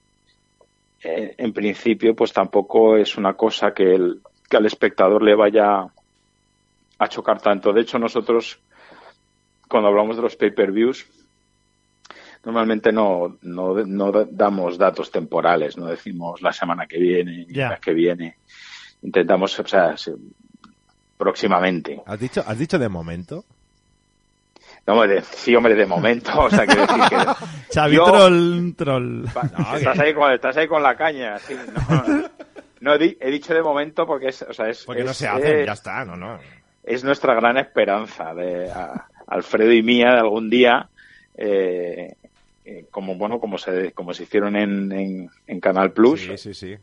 eh, 1.04 1.36
en 1.38 1.54
principio 1.54 2.16
pues 2.16 2.34
tampoco 2.34 2.98
es 2.98 3.16
una 3.18 3.36
cosa 3.36 3.72
que 3.72 3.94
el 3.94 4.20
que 4.50 4.58
al 4.58 4.66
espectador 4.66 5.22
le 5.22 5.36
vaya 5.36 5.86
a 7.00 7.08
chocar 7.08 7.40
tanto. 7.40 7.72
De 7.72 7.82
hecho, 7.82 8.00
nosotros 8.00 8.60
cuando 9.70 9.90
hablamos 9.90 10.16
de 10.16 10.24
los 10.24 10.36
pay-per-views 10.36 11.06
normalmente 12.46 12.92
no, 12.92 13.38
no, 13.44 13.74
no 13.86 14.12
damos 14.32 14.78
datos 14.78 15.12
temporales, 15.12 15.78
no 15.78 15.86
decimos 15.86 16.42
la 16.42 16.52
semana 16.52 16.88
que 16.88 16.98
viene, 17.00 17.46
ni 17.48 17.54
Ya. 17.54 17.70
la 17.70 17.78
que 17.78 17.94
viene. 17.94 18.38
Intentamos, 19.04 19.58
o 19.60 19.68
sea, 19.68 19.96
se- 19.98 20.16
próximamente. 21.18 22.02
¿Has 22.06 22.20
dicho, 22.20 22.44
¿Has 22.46 22.58
dicho 22.58 22.78
de 22.80 22.90
momento? 22.90 23.46
No, 24.86 24.94
hombre, 24.94 25.16
de- 25.16 25.22
sí, 25.22 25.56
hombre, 25.56 25.76
de 25.76 25.86
momento, 25.86 26.38
o 26.40 26.50
sea, 26.50 26.66
quiero 26.66 26.82
decir 26.86 27.04
que... 27.10 27.16
Xavi 27.74 27.96
yo- 27.96 28.06
troll, 28.06 28.74
troll. 28.76 29.26
Pa- 29.34 29.50
estás, 29.78 30.00
ahí 30.00 30.14
con, 30.14 30.32
estás 30.34 30.58
ahí 30.58 30.68
con 30.68 30.84
la 30.84 30.96
caña, 30.98 31.40
sí, 31.40 31.56
no, 31.90 32.30
no, 32.82 32.94
he 32.96 33.32
dicho 33.32 33.54
de 33.54 33.62
momento 33.64 34.06
porque 34.06 34.28
es, 34.28 34.42
o 34.42 34.54
sea, 34.54 34.68
es, 34.70 34.84
Porque 34.84 35.04
no 35.06 35.12
es- 35.12 35.18
se 35.18 35.28
hacen, 35.28 35.60
es- 35.62 35.66
ya 35.66 35.72
está, 35.74 36.04
no, 36.04 36.18
no. 36.18 36.38
es 36.84 37.04
nuestra 37.04 37.34
gran 37.34 37.58
esperanza 37.58 38.34
de 38.34 38.70
a- 38.72 39.08
Alfredo 39.28 39.72
y 39.72 39.82
mía 39.82 40.12
de 40.12 40.20
algún 40.20 40.50
día 40.50 40.90
eh, 41.38 42.14
eh, 42.66 42.86
como 42.92 43.16
bueno 43.16 43.40
como 43.40 43.58
se 43.58 43.92
como 43.94 44.14
se 44.14 44.24
hicieron 44.24 44.56
en, 44.56 44.92
en, 44.92 45.30
en 45.48 45.60
Canal 45.60 45.92
Plus 45.92 46.22
Sí, 46.22 46.38
sí, 46.38 46.54
sí. 46.54 46.76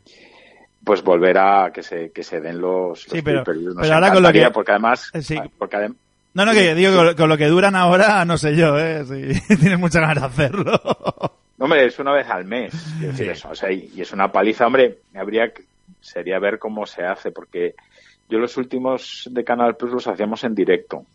pues 0.83 1.03
volver 1.03 1.37
a 1.37 1.71
que 1.73 1.83
se 1.83 2.11
que 2.11 2.23
se 2.23 2.41
den 2.41 2.59
los, 2.59 3.03
Sí, 3.03 3.09
los 3.17 3.23
pero- 3.23 3.43
pay-per-views. 3.43 3.75
Nos 3.75 3.83
pero 3.83 3.93
ahora 3.95 4.11
con 4.11 4.23
lo 4.23 4.31
que- 4.31 4.49
porque 4.51 4.71
además 4.71 5.09
Eh, 5.13 5.21
sí. 5.21 5.39
porque 5.57 5.77
adem- 5.77 5.95
No, 6.33 6.45
no, 6.45 6.53
que 6.53 6.73
digo, 6.75 6.95
con, 6.95 7.15
con 7.15 7.29
lo 7.29 7.37
que 7.37 7.47
duran 7.47 7.75
ahora, 7.75 8.23
no 8.25 8.37
sé 8.37 8.55
yo, 8.55 8.79
¿eh? 8.79 9.03
Si 9.05 9.55
tienes 9.57 9.79
muchas 9.79 10.01
ganas 10.01 10.21
de 10.21 10.25
hacerlo. 10.45 10.81
No, 11.57 11.65
hombre, 11.65 11.85
es 11.85 11.99
una 11.99 12.13
vez 12.13 12.27
al 12.29 12.45
mes. 12.45 12.73
eso, 13.19 13.49
o 13.49 13.55
sea, 13.55 13.71
y, 13.71 13.91
y 13.95 14.01
es 14.01 14.11
una 14.13 14.31
paliza, 14.31 14.65
hombre, 14.65 14.99
habría 15.13 15.51
que- 15.53 15.63
sería 15.99 16.39
ver 16.39 16.57
cómo 16.57 16.85
se 16.85 17.03
hace, 17.03 17.31
porque 17.31 17.75
yo 18.29 18.39
los 18.39 18.55
últimos 18.57 19.27
de 19.31 19.43
Canal 19.43 19.75
Plus 19.75 19.91
los 19.91 20.07
hacíamos 20.07 20.43
en 20.45 20.55
directo. 20.55 21.05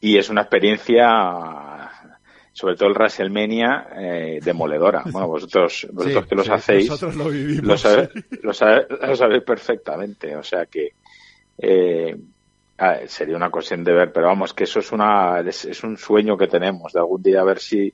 y 0.00 0.16
es 0.16 0.30
una 0.30 0.42
experiencia 0.42 1.90
sobre 2.52 2.74
todo 2.76 2.88
el 2.88 2.94
WrestleMania 2.94 3.86
eh, 3.98 4.38
demoledora. 4.42 5.02
Bueno, 5.10 5.28
vosotros, 5.28 5.86
vosotros 5.92 6.26
que 6.26 6.34
los 6.36 6.48
hacéis, 6.48 6.88
nosotros 6.88 7.16
lo 7.16 7.28
vivimos. 7.30 7.64
lo, 7.66 7.76
sabe- 7.78 8.08
lo 8.42 8.52
sabe- 8.54 8.86
lo 9.06 9.16
sabéis 9.16 9.42
perfectamente. 9.42 10.36
O 10.36 10.42
sea 10.42 10.66
que 10.66 10.90
eh, 11.58 12.16
ah, 12.80 12.96
sería 13.06 13.36
una 13.36 13.50
cuestión 13.50 13.84
de 13.84 13.92
ver, 13.92 14.12
pero 14.12 14.26
vamos, 14.26 14.52
que 14.54 14.64
eso 14.64 14.80
es, 14.80 14.90
una, 14.92 15.40
es, 15.40 15.64
es 15.64 15.82
un 15.84 15.96
sueño 15.96 16.36
que 16.36 16.46
tenemos 16.48 16.92
de 16.92 17.00
algún 17.00 17.22
día 17.22 17.40
a 17.40 17.44
ver 17.44 17.58
si 17.60 17.92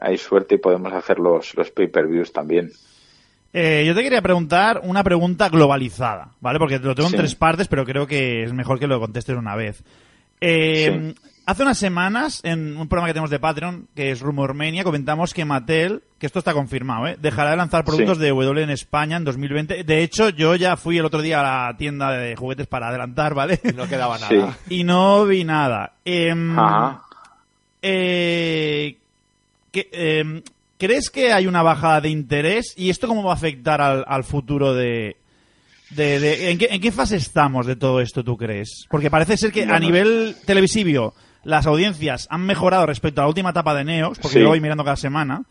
hay 0.00 0.16
suerte 0.16 0.54
y 0.54 0.58
podemos 0.58 0.92
hacer 0.92 1.18
los, 1.18 1.54
los 1.56 1.70
pay-per-views 1.70 2.32
también. 2.32 2.70
Eh, 3.52 3.84
yo 3.86 3.94
te 3.94 4.02
quería 4.02 4.20
preguntar 4.22 4.80
una 4.84 5.02
pregunta 5.02 5.48
globalizada, 5.48 6.32
¿vale? 6.40 6.58
Porque 6.58 6.78
lo 6.78 6.94
tengo 6.94 7.08
en 7.08 7.12
Sí. 7.12 7.16
tres 7.16 7.34
partes, 7.34 7.66
pero 7.66 7.84
creo 7.84 8.06
que 8.06 8.44
es 8.44 8.52
mejor 8.52 8.78
que 8.78 8.86
lo 8.86 9.00
contestes 9.00 9.36
una 9.36 9.56
vez. 9.56 9.82
Eh, 10.40 11.14
Hace 11.50 11.62
unas 11.62 11.78
semanas, 11.78 12.40
en 12.44 12.76
un 12.76 12.88
programa 12.88 13.06
que 13.08 13.14
tenemos 13.14 13.30
de 13.30 13.38
Patreon, 13.40 13.88
que 13.96 14.10
es 14.10 14.20
Rumormania, 14.20 14.84
comentamos 14.84 15.32
que 15.32 15.46
Mattel, 15.46 16.02
que 16.18 16.26
esto 16.26 16.40
está 16.40 16.52
confirmado, 16.52 17.06
¿eh? 17.06 17.16
dejará 17.18 17.52
de 17.52 17.56
lanzar 17.56 17.86
productos 17.86 18.18
Sí. 18.18 18.24
de 18.24 18.28
W 18.28 18.62
en 18.62 18.68
España 18.68 19.16
en 19.16 19.24
2020. 19.24 19.82
De 19.82 20.02
hecho, 20.02 20.28
yo 20.28 20.54
ya 20.56 20.76
fui 20.76 20.98
el 20.98 21.06
otro 21.06 21.22
día 21.22 21.40
a 21.40 21.68
la 21.70 21.76
tienda 21.78 22.10
de 22.12 22.36
juguetes 22.36 22.66
para 22.66 22.88
adelantar, 22.88 23.32
¿vale? 23.32 23.58
Y 23.64 23.68
no 23.72 23.88
quedaba 23.88 24.18
nada. 24.30 24.58
Sí. 24.68 24.74
y 24.80 24.84
no 24.84 25.24
vi 25.24 25.44
nada. 25.44 25.92
Em, 26.04 26.58
Ajá. 26.58 27.00
eh, 27.80 28.96
que, 29.72 29.88
eh, 29.90 30.42
¿Crees 30.76 31.08
que 31.08 31.32
hay 31.32 31.46
una 31.46 31.62
bajada 31.62 32.02
de 32.02 32.10
interés? 32.10 32.74
¿Y 32.76 32.90
esto 32.90 33.08
cómo 33.08 33.22
va 33.24 33.32
a 33.32 33.36
afectar 33.36 33.80
al, 33.80 34.04
al 34.06 34.22
futuro 34.22 34.74
de... 34.74 35.16
de- 35.90 36.20
de- 36.20 36.50
¿en, 36.50 36.58
qué, 36.58 36.68
en 36.70 36.80
qué 36.82 36.92
fase 36.92 37.16
estamos 37.16 37.64
de 37.66 37.74
todo 37.74 38.02
esto, 38.02 38.22
tú 38.22 38.36
crees? 38.36 38.84
Porque 38.90 39.10
parece 39.10 39.38
ser 39.38 39.50
que 39.50 39.64
a 39.64 39.78
nivel 39.80 40.36
televisivo 40.44 41.14
las 41.44 41.66
audiencias 41.66 42.26
han 42.30 42.42
mejorado 42.46 42.86
respecto 42.86 43.20
a 43.20 43.24
la 43.24 43.28
última 43.28 43.50
etapa 43.50 43.74
de 43.74 43.84
Neox, 43.84 44.18
porque 44.18 44.34
Sí. 44.34 44.38
yo 44.40 44.44
lo 44.44 44.50
voy 44.50 44.60
mirando 44.60 44.84
cada 44.84 44.96
semana, 44.96 45.42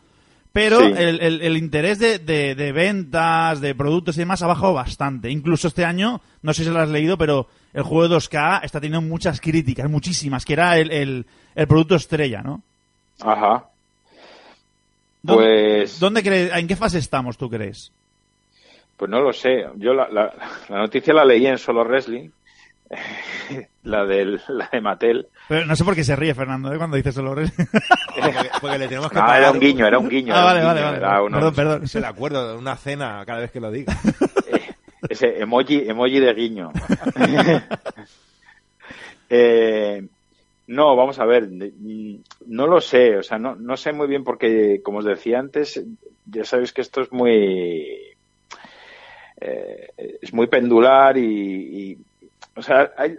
pero 0.52 0.78
Sí. 0.80 0.92
el, 0.96 1.20
el- 1.20 1.40
el 1.42 1.56
interés 1.56 1.98
de, 1.98 2.18
de- 2.18 2.54
de 2.54 2.72
ventas, 2.72 3.60
de 3.60 3.74
productos 3.74 4.16
y 4.16 4.20
demás 4.20 4.42
ha 4.42 4.46
bajado 4.46 4.74
bastante. 4.74 5.30
Incluso 5.30 5.68
este 5.68 5.84
año, 5.84 6.20
no 6.42 6.52
sé 6.54 6.64
si 6.64 6.70
lo 6.70 6.80
has 6.80 6.88
leído, 6.88 7.16
pero 7.18 7.48
el 7.74 7.82
juego 7.82 8.08
de 8.08 8.14
2K 8.16 8.60
está 8.64 8.80
teniendo 8.80 9.06
muchas 9.06 9.40
críticas, 9.40 9.90
muchísimas, 9.90 10.44
que 10.44 10.52
era 10.54 10.78
el, 10.78 10.90
el- 10.90 11.26
el 11.54 11.66
producto 11.66 11.94
estrella, 11.96 12.42
¿no? 12.42 12.62
Ajá. 13.20 13.64
¿Dónde- 15.22 15.44
Pues, 15.80 15.98
¿Dónde 16.00 16.22
crees, 16.22 16.52
¿En 16.54 16.66
qué 16.68 16.76
fase 16.76 16.98
estamos, 16.98 17.36
tú 17.36 17.48
crees? 17.50 17.92
pues 18.96 19.08
no 19.10 19.20
lo 19.20 19.32
sé. 19.32 19.64
Yo 19.76 19.94
la, 19.94 20.08
la, 20.08 20.32
la 20.68 20.78
noticia 20.78 21.14
la 21.14 21.24
leí 21.24 21.46
en 21.46 21.56
Solo 21.58 21.84
Wrestling, 21.84 22.30
la, 23.82 24.04
del, 24.06 24.40
la 24.48 24.68
de 24.72 24.80
Mattel. 24.80 25.26
Pero 25.48 25.66
no 25.66 25.76
sé 25.76 25.84
por 25.84 25.94
qué 25.94 26.04
se 26.04 26.16
ríe 26.16 26.34
Fernando 26.34 26.72
¿eh? 26.72 26.78
cuando 26.78 26.96
dices 26.96 27.14
solo 27.14 27.34
Porque, 27.34 28.50
porque 28.60 28.78
le 28.78 28.88
tenemos 28.88 29.10
que 29.10 29.18
Ah, 29.18 29.22
pagar 29.26 29.40
era 29.42 29.50
un 29.52 29.60
guiño, 29.60 29.86
era 29.86 29.98
un 29.98 30.08
guiño. 30.08 30.34
Ah, 30.34 30.44
vale, 30.44 30.60
un 30.60 30.66
vale, 30.66 30.80
guiño, 30.80 30.90
vale. 30.92 30.98
era 30.98 31.22
uno- 31.22 31.36
Perdón, 31.36 31.54
perdón. 31.54 31.84
Es 31.84 31.94
el 31.94 32.04
acuerdo 32.04 32.52
de 32.52 32.58
una 32.58 32.76
cena 32.76 33.22
cada 33.26 33.40
vez 33.40 33.50
que 33.50 33.60
lo 33.60 33.70
diga. 33.70 33.96
Eh, 34.50 34.74
ese 35.10 35.38
emoji, 35.40 35.88
emoji 35.88 36.18
de 36.18 36.34
guiño. 36.34 36.72
Eh, 39.30 40.06
no, 40.68 40.96
vamos 40.96 41.18
a 41.18 41.24
ver, 41.24 41.48
mm, 41.48 42.16
no 42.46 42.66
lo 42.66 42.80
sé, 42.80 43.16
o 43.16 43.22
sea, 43.22 43.38
no, 43.38 43.54
no 43.56 43.76
sé 43.76 43.92
muy 43.92 44.06
bien 44.06 44.24
porque, 44.24 44.80
como 44.82 44.98
os 44.98 45.04
decía 45.04 45.38
antes, 45.38 45.82
ya 46.26 46.44
sabéis 46.44 46.72
que 46.72 46.80
esto 46.82 47.02
es 47.02 47.12
muy, 47.12 48.16
eh, 49.40 50.18
es 50.20 50.32
muy 50.32 50.46
pendular 50.46 51.16
y, 51.16 51.22
y, 51.92 51.98
o 52.58 52.62
sea, 52.62 52.92
hay- 52.96 53.16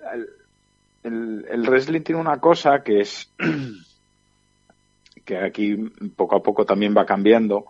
el, 1.03 1.63
wrestling 1.65 2.01
tiene 2.01 2.19
una 2.19 2.39
cosa 2.39 2.83
que 2.83 2.99
es 2.99 3.31
que 5.25 5.37
aquí 5.37 5.77
poco 6.15 6.35
a 6.35 6.43
poco 6.43 6.65
también 6.65 6.93
va 6.95 7.05
cambiando, 7.05 7.65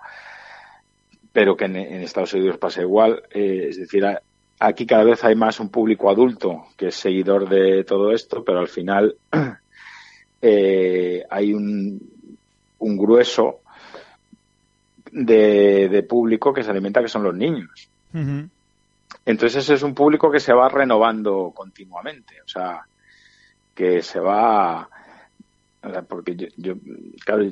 pero 1.31 1.55
que 1.55 1.65
en, 1.65 1.75
Estados 1.75 2.33
Unidos 2.33 2.57
pasa 2.57 2.81
igual. 2.81 3.21
Eh, 3.29 3.67
es 3.69 3.77
decir, 3.77 4.03
aquí 4.59 4.87
cada 4.87 5.03
vez 5.03 5.23
hay 5.23 5.35
más 5.35 5.59
un 5.59 5.69
público 5.69 6.09
adulto 6.09 6.65
que 6.75 6.87
es 6.87 6.95
seguidor 6.95 7.47
de 7.47 7.83
todo 7.83 8.11
esto, 8.11 8.43
pero 8.43 8.59
al 8.59 8.67
final 8.67 9.15
eh, 10.41 11.23
hay 11.29 11.53
un, 11.53 12.01
un 12.79 12.97
grueso 12.97 13.59
de, 15.11 15.87
de 15.87 16.03
público 16.03 16.51
que 16.51 16.63
se 16.63 16.71
alimenta, 16.71 17.01
que 17.01 17.09
son 17.09 17.23
los 17.23 17.35
niños. 17.35 17.89
Ujú. 18.11 18.49
Entonces 19.25 19.63
ese 19.63 19.73
es 19.75 19.83
un 19.83 19.93
público 19.93 20.31
que 20.31 20.39
se 20.39 20.53
va 20.53 20.69
renovando 20.69 21.51
continuamente, 21.55 22.35
o 22.41 22.47
sea, 22.47 22.81
que 23.73 24.01
se 24.01 24.19
va, 24.19 24.89
o 25.81 25.89
sea, 25.89 26.01
porque 26.03 26.35
yo, 26.35 26.47
yo, 26.57 26.73
claro, 27.25 27.43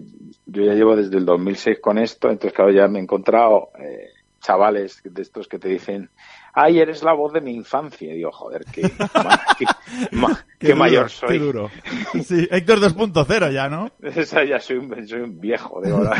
yo 0.46 0.63
ya 0.63 0.74
llevo 0.74 0.96
desde 0.96 1.17
el 1.17 1.26
2006 1.26 1.80
con 1.82 1.98
esto, 1.98 2.30
entonces 2.30 2.54
claro, 2.54 2.72
ya 2.72 2.88
me 2.88 3.00
he 3.00 3.04
encontrado 3.04 3.70
eh, 3.80 4.10
chavales 4.39 5.02
de 5.04 5.22
estos 5.22 5.48
que 5.48 5.60
te 5.60 5.67
dicen, 5.67 6.10
ay, 6.54 6.80
eres 6.80 7.04
la 7.04 7.13
voz 7.13 7.34
de 7.34 7.41
mi 7.41 7.54
infancia, 7.54 8.12
y 8.12 8.17
digo, 8.17 8.32
joder, 8.32 8.65
qué, 8.72 8.84
ma- 9.24 9.39
qué, 9.58 9.65
ma- 10.12 10.46
qué 10.60 10.67
duro, 10.70 10.80
mayor 10.80 11.06
Qué 11.08 11.13
soy. 11.15 11.39
duro. 11.39 11.72
Sí, 12.24 12.48
Héctor 12.52 12.80
2.0 12.80 13.52
ya, 13.52 13.67
¿no? 13.70 13.91
Esa 14.02 14.43
ya 14.43 14.60
soy 14.60 14.78
un, 14.78 15.08
soy 15.08 15.22
un 15.22 15.39
viejo, 15.39 15.82
de 15.82 15.91
verdad. 15.91 16.17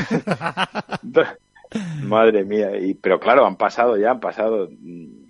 Madre 2.04 2.44
mía, 2.46 2.78
y, 2.78 2.94
pero 2.94 3.20
claro, 3.20 3.46
han 3.46 3.58
pasado 3.58 3.98
ya, 3.98 4.12
han 4.12 4.20
pasado 4.20 4.70
mm, 4.72 5.27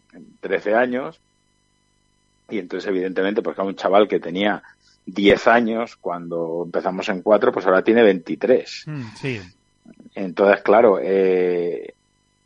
13 0.47 0.73
años, 0.75 1.19
y 2.49 2.59
entonces 2.59 2.89
evidentemente, 2.89 3.41
pues 3.41 3.55
claro, 3.55 3.69
un 3.69 3.75
chaval 3.75 4.07
que 4.07 4.19
tenía 4.19 4.63
10 5.05 5.47
años 5.47 5.95
cuando 5.95 6.63
empezamos 6.65 7.07
en 7.09 7.21
4, 7.21 7.51
pues 7.51 7.65
ahora 7.65 7.81
tiene 7.83 8.03
23. 8.03 8.83
Mm, 8.87 9.03
Sí. 9.15 9.41
Entonces, 10.15 10.61
claro, 10.63 10.99
eh, 11.01 11.93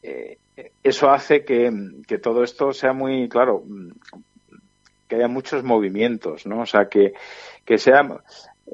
eh, 0.04 0.38
eso 0.84 1.10
hace 1.10 1.44
que, 1.44 1.72
que 2.08 2.18
todo 2.20 2.44
esto 2.44 2.74
sea 2.74 2.94
muy, 2.94 3.28
claro, 3.30 3.64
que 5.08 5.16
haya 5.16 5.28
muchos 5.28 5.64
movimientos, 5.64 6.46
¿no? 6.46 6.62
O 6.62 6.66
sea, 6.66 6.88
que, 6.88 7.14
que 7.66 7.78
sea, 7.78 8.02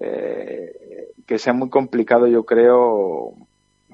eh, 0.01 1.09
que 1.25 1.37
sea 1.37 1.53
muy 1.53 1.69
complicado, 1.69 2.27
yo 2.27 2.43
creo, 2.43 3.33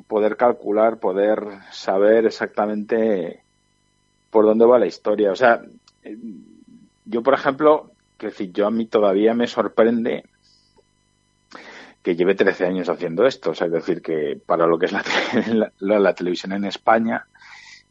poder 0.08 0.38
calcular, 0.38 0.98
poder 0.98 1.44
saber 1.72 2.26
exactamente 2.26 3.43
por 4.34 4.46
dónde 4.46 4.66
va 4.66 4.80
la 4.80 4.88
historia. 4.88 5.32
O 5.32 5.36
sea, 5.38 5.62
eh, 6.04 6.18
yo, 7.06 7.24
por 7.24 7.36
ejemplo, 7.36 7.92
que 8.18 8.28
decir, 8.28 8.52
yo 8.52 8.68
a 8.68 8.72
mí 8.72 8.88
todavía 8.88 9.34
me 9.34 9.48
sorprende 9.48 10.26
que 12.02 12.16
lleve 12.16 12.36
13 12.36 12.66
años 12.66 12.90
haciendo 12.90 13.26
esto. 13.26 13.52
O 13.52 13.56
sea, 13.56 13.68
es 13.68 13.74
decir, 13.74 14.02
que 14.02 14.40
para 14.46 14.68
lo 14.68 14.78
que 14.78 14.88
es 14.88 14.92
la, 15.56 15.72
la- 15.80 16.00
la- 16.00 16.16
televisión 16.16 16.52
en 16.54 16.66
España, 16.66 17.28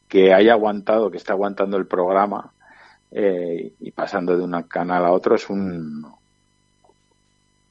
que 0.07 0.33
haya 0.33 0.53
aguantado, 0.53 1.09
que 1.09 1.17
esté 1.17 1.31
aguantando 1.31 1.77
el 1.77 1.87
programa 1.87 2.53
eh, 3.11 3.73
y 3.79 3.91
pasando 3.91 4.37
de 4.37 4.43
un 4.43 4.61
canal 4.63 5.05
a 5.05 5.11
otro 5.11 5.35
es 5.35 5.49
un, 5.49 6.05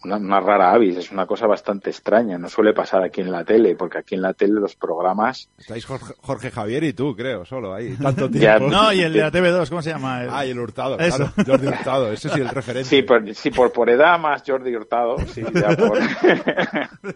una, 0.04 0.16
una 0.16 0.40
rara 0.40 0.72
avis, 0.72 0.96
es 0.96 1.12
una 1.12 1.26
cosa 1.26 1.46
bastante 1.46 1.90
extraña. 1.90 2.38
No 2.38 2.48
suele 2.48 2.72
pasar 2.72 3.02
aquí 3.02 3.20
en 3.20 3.30
la 3.30 3.44
tele, 3.44 3.76
porque 3.76 3.98
aquí 3.98 4.14
en 4.16 4.22
la 4.22 4.32
tele 4.34 4.54
los 4.60 4.74
programas 4.74 5.48
Estáis 5.58 5.84
Jorge, 5.86 6.14
Jorge 6.20 6.50
Javier 6.50 6.82
y 6.84 6.92
tú, 6.92 7.14
creo, 7.14 7.44
solo 7.44 7.74
ahí. 7.74 7.94
Tanto 8.02 8.28
Ya, 8.30 8.56
tiempo. 8.58 8.74
No, 8.74 8.92
y 8.92 9.00
el 9.02 9.12
de 9.12 9.20
la 9.20 9.30
TV2, 9.30 9.68
¿cómo 9.68 9.82
se 9.82 9.90
llama? 9.90 10.22
El- 10.24 10.30
Ah, 10.30 10.46
y 10.46 10.50
el 10.50 10.58
Hurtado, 10.58 10.98
Eso. 10.98 11.16
claro. 11.16 11.32
Jordi 11.46 11.66
Hurtado, 11.68 12.12
ese 12.12 12.28
sí 12.28 12.40
el 12.40 12.48
referente. 12.48 12.88
Sí, 12.88 13.02
por, 13.02 13.34
sí, 13.34 13.50
por, 13.50 13.72
por 13.72 13.90
edad 13.90 14.18
más 14.18 14.42
Jordi 14.46 14.74
Hurtado, 14.74 15.18
sí, 15.26 15.42
ya 15.54 15.76
por... 15.76 15.98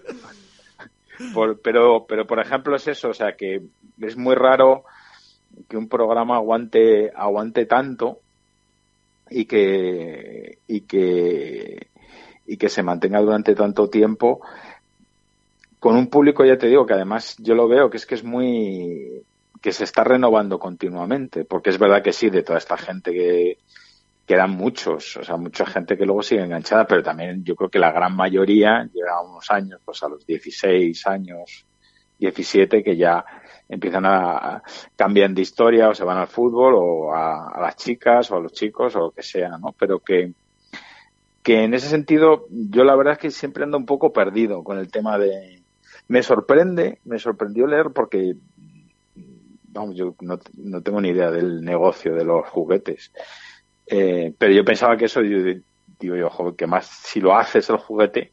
por- 1.35 1.61
pero, 1.61 2.07
pero 2.07 2.27
por 2.27 2.41
ejemplo 2.41 2.77
es 2.77 2.87
eso, 2.89 3.09
o 3.11 3.15
sea 3.15 3.33
que 3.37 3.63
es 4.01 4.17
muy 4.17 4.35
raro 4.35 4.85
que 5.69 5.77
un 5.77 5.89
programa 5.89 6.37
aguante, 6.37 7.11
aguante 7.15 7.67
tanto 7.67 8.21
y 9.31 9.47
que, 9.47 10.59
y 10.69 10.83
que, 10.83 11.89
y 12.47 12.57
que 12.57 12.69
se 12.69 12.83
mantenga 12.83 13.21
durante 13.21 13.55
tanto 13.55 13.89
tiempo 13.89 14.41
con 15.79 15.97
un 15.97 16.09
público, 16.09 16.45
ya 16.45 16.59
te 16.59 16.67
digo, 16.67 16.87
que 16.87 16.95
además 16.95 17.37
yo 17.39 17.55
lo 17.55 17.69
veo 17.69 17.91
que 17.91 17.99
es 17.99 18.07
que 18.07 18.15
es 18.15 18.25
muy, 18.25 19.23
que 19.61 19.73
se 19.73 19.85
está 19.85 20.05
renovando 20.05 20.59
continuamente, 20.59 21.45
porque 21.45 21.71
es 21.71 21.79
verdad 21.79 22.03
que 22.03 22.13
sí, 22.13 22.31
de 22.31 22.43
toda 22.43 22.59
esta 22.59 22.77
gente 22.77 23.13
que, 23.13 23.59
quedan 24.27 24.51
muchos, 24.51 25.17
o 25.17 25.23
sea, 25.23 25.37
mucha 25.37 25.65
gente 25.65 25.97
que 25.97 26.05
luego 26.05 26.23
sigue 26.23 26.43
enganchada, 26.43 26.85
pero 26.85 27.03
también 27.03 27.45
yo 27.45 27.55
creo 27.55 27.71
que 27.71 27.79
la 27.79 27.93
gran 27.93 28.15
mayoría 28.17 28.83
llega 28.93 29.15
a 29.15 29.23
unos 29.23 29.49
años, 29.51 29.81
pues 29.85 30.03
a 30.03 30.09
los 30.09 30.27
16 30.27 31.07
años, 31.07 31.65
17, 32.19 32.83
que 32.83 32.97
ya 32.97 33.25
empiezan 33.69 34.05
a, 34.05 34.63
cambian 34.97 35.33
de 35.33 35.43
historia 35.43 35.89
o 35.89 35.95
se 35.95 36.05
van 36.05 36.19
al 36.19 36.27
fútbol 36.27 36.75
o 36.77 37.15
a, 37.15 37.51
a 37.51 37.61
las 37.61 37.77
chicas 37.77 38.31
o 38.33 38.37
a 38.37 38.41
los 38.41 38.53
chicos 38.53 38.97
o 38.97 39.01
lo 39.01 39.11
que 39.13 39.23
sea, 39.23 39.51
¿no? 39.59 39.73
Pero 39.79 40.01
que, 40.01 40.33
que 41.47 41.63
en 41.63 41.75
ese 41.75 41.89
sentido 41.89 42.47
yo 42.51 42.83
la 42.83 42.97
verdad 42.97 43.13
es 43.13 43.19
que 43.21 43.31
siempre 43.31 43.63
ando 43.63 43.77
un 43.79 43.87
poco 43.87 44.13
perdido 44.13 44.65
con 44.65 44.79
el 44.79 44.91
tema 44.91 45.17
de... 45.17 45.63
Me 46.09 46.25
sorprende, 46.25 46.99
me 47.05 47.21
sorprendió 47.21 47.69
leer 47.69 47.91
porque, 47.95 48.35
vamos, 49.69 49.95
yo 49.95 50.17
no, 50.23 50.41
no 50.57 50.81
tengo 50.83 51.01
ni 51.01 51.11
idea 51.11 51.31
del 51.31 51.63
negocio 51.65 52.17
de 52.17 52.25
los 52.25 52.49
juguetes. 52.49 53.13
Eh, 53.87 54.35
pero 54.37 54.53
yo 54.53 54.65
pensaba 54.65 54.97
que 54.97 55.05
eso, 55.05 55.23
yo- 55.23 55.61
digo 56.01 56.17
yo, 56.17 56.29
joder, 56.31 56.55
que 56.57 56.67
más, 56.67 56.87
si 56.89 57.21
lo 57.21 57.37
haces 57.37 57.71
el 57.71 57.77
juguete, 57.77 58.33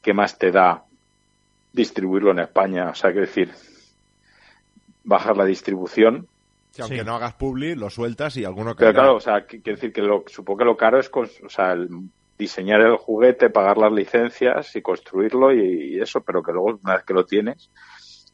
¿qué 0.00 0.14
más 0.14 0.38
te 0.38 0.52
da 0.52 0.84
distribuirlo 1.72 2.30
en 2.30 2.38
España? 2.38 2.90
O 2.90 2.94
sea, 2.94 3.12
que 3.12 3.20
decir, 3.22 3.50
bajar 5.02 5.36
la 5.36 5.44
distribución. 5.44 6.28
Que 6.74 6.82
aunque 6.82 6.98
Sí. 7.00 7.04
no 7.04 7.16
hagas 7.16 7.34
publi, 7.34 7.74
lo 7.74 7.90
sueltas 7.90 8.36
y 8.36 8.44
alguno 8.44 8.76
Pero 8.76 8.92
caerá. 8.92 8.92
claro, 8.92 9.16
o 9.16 9.20
sea, 9.20 9.46
que- 9.46 9.60
quiero 9.60 9.76
decir 9.78 9.92
que 9.92 10.02
lo, 10.02 10.22
supongo 10.28 10.58
que 10.58 10.64
lo 10.64 10.76
caro 10.76 11.00
es, 11.00 11.10
o 11.12 11.48
sea, 11.48 11.72
el 11.72 11.88
diseñar 12.38 12.80
el 12.80 12.96
juguete, 12.96 13.50
pagar 13.50 13.78
las 13.78 13.92
licencias 13.92 14.74
y 14.76 14.82
construirlo 14.82 15.52
y, 15.52 16.00
eso, 16.00 16.22
pero 16.22 16.42
que 16.42 16.52
luego, 16.52 16.78
una 16.82 16.94
vez 16.94 17.04
que 17.04 17.14
lo 17.14 17.24
tienes, 17.24 17.70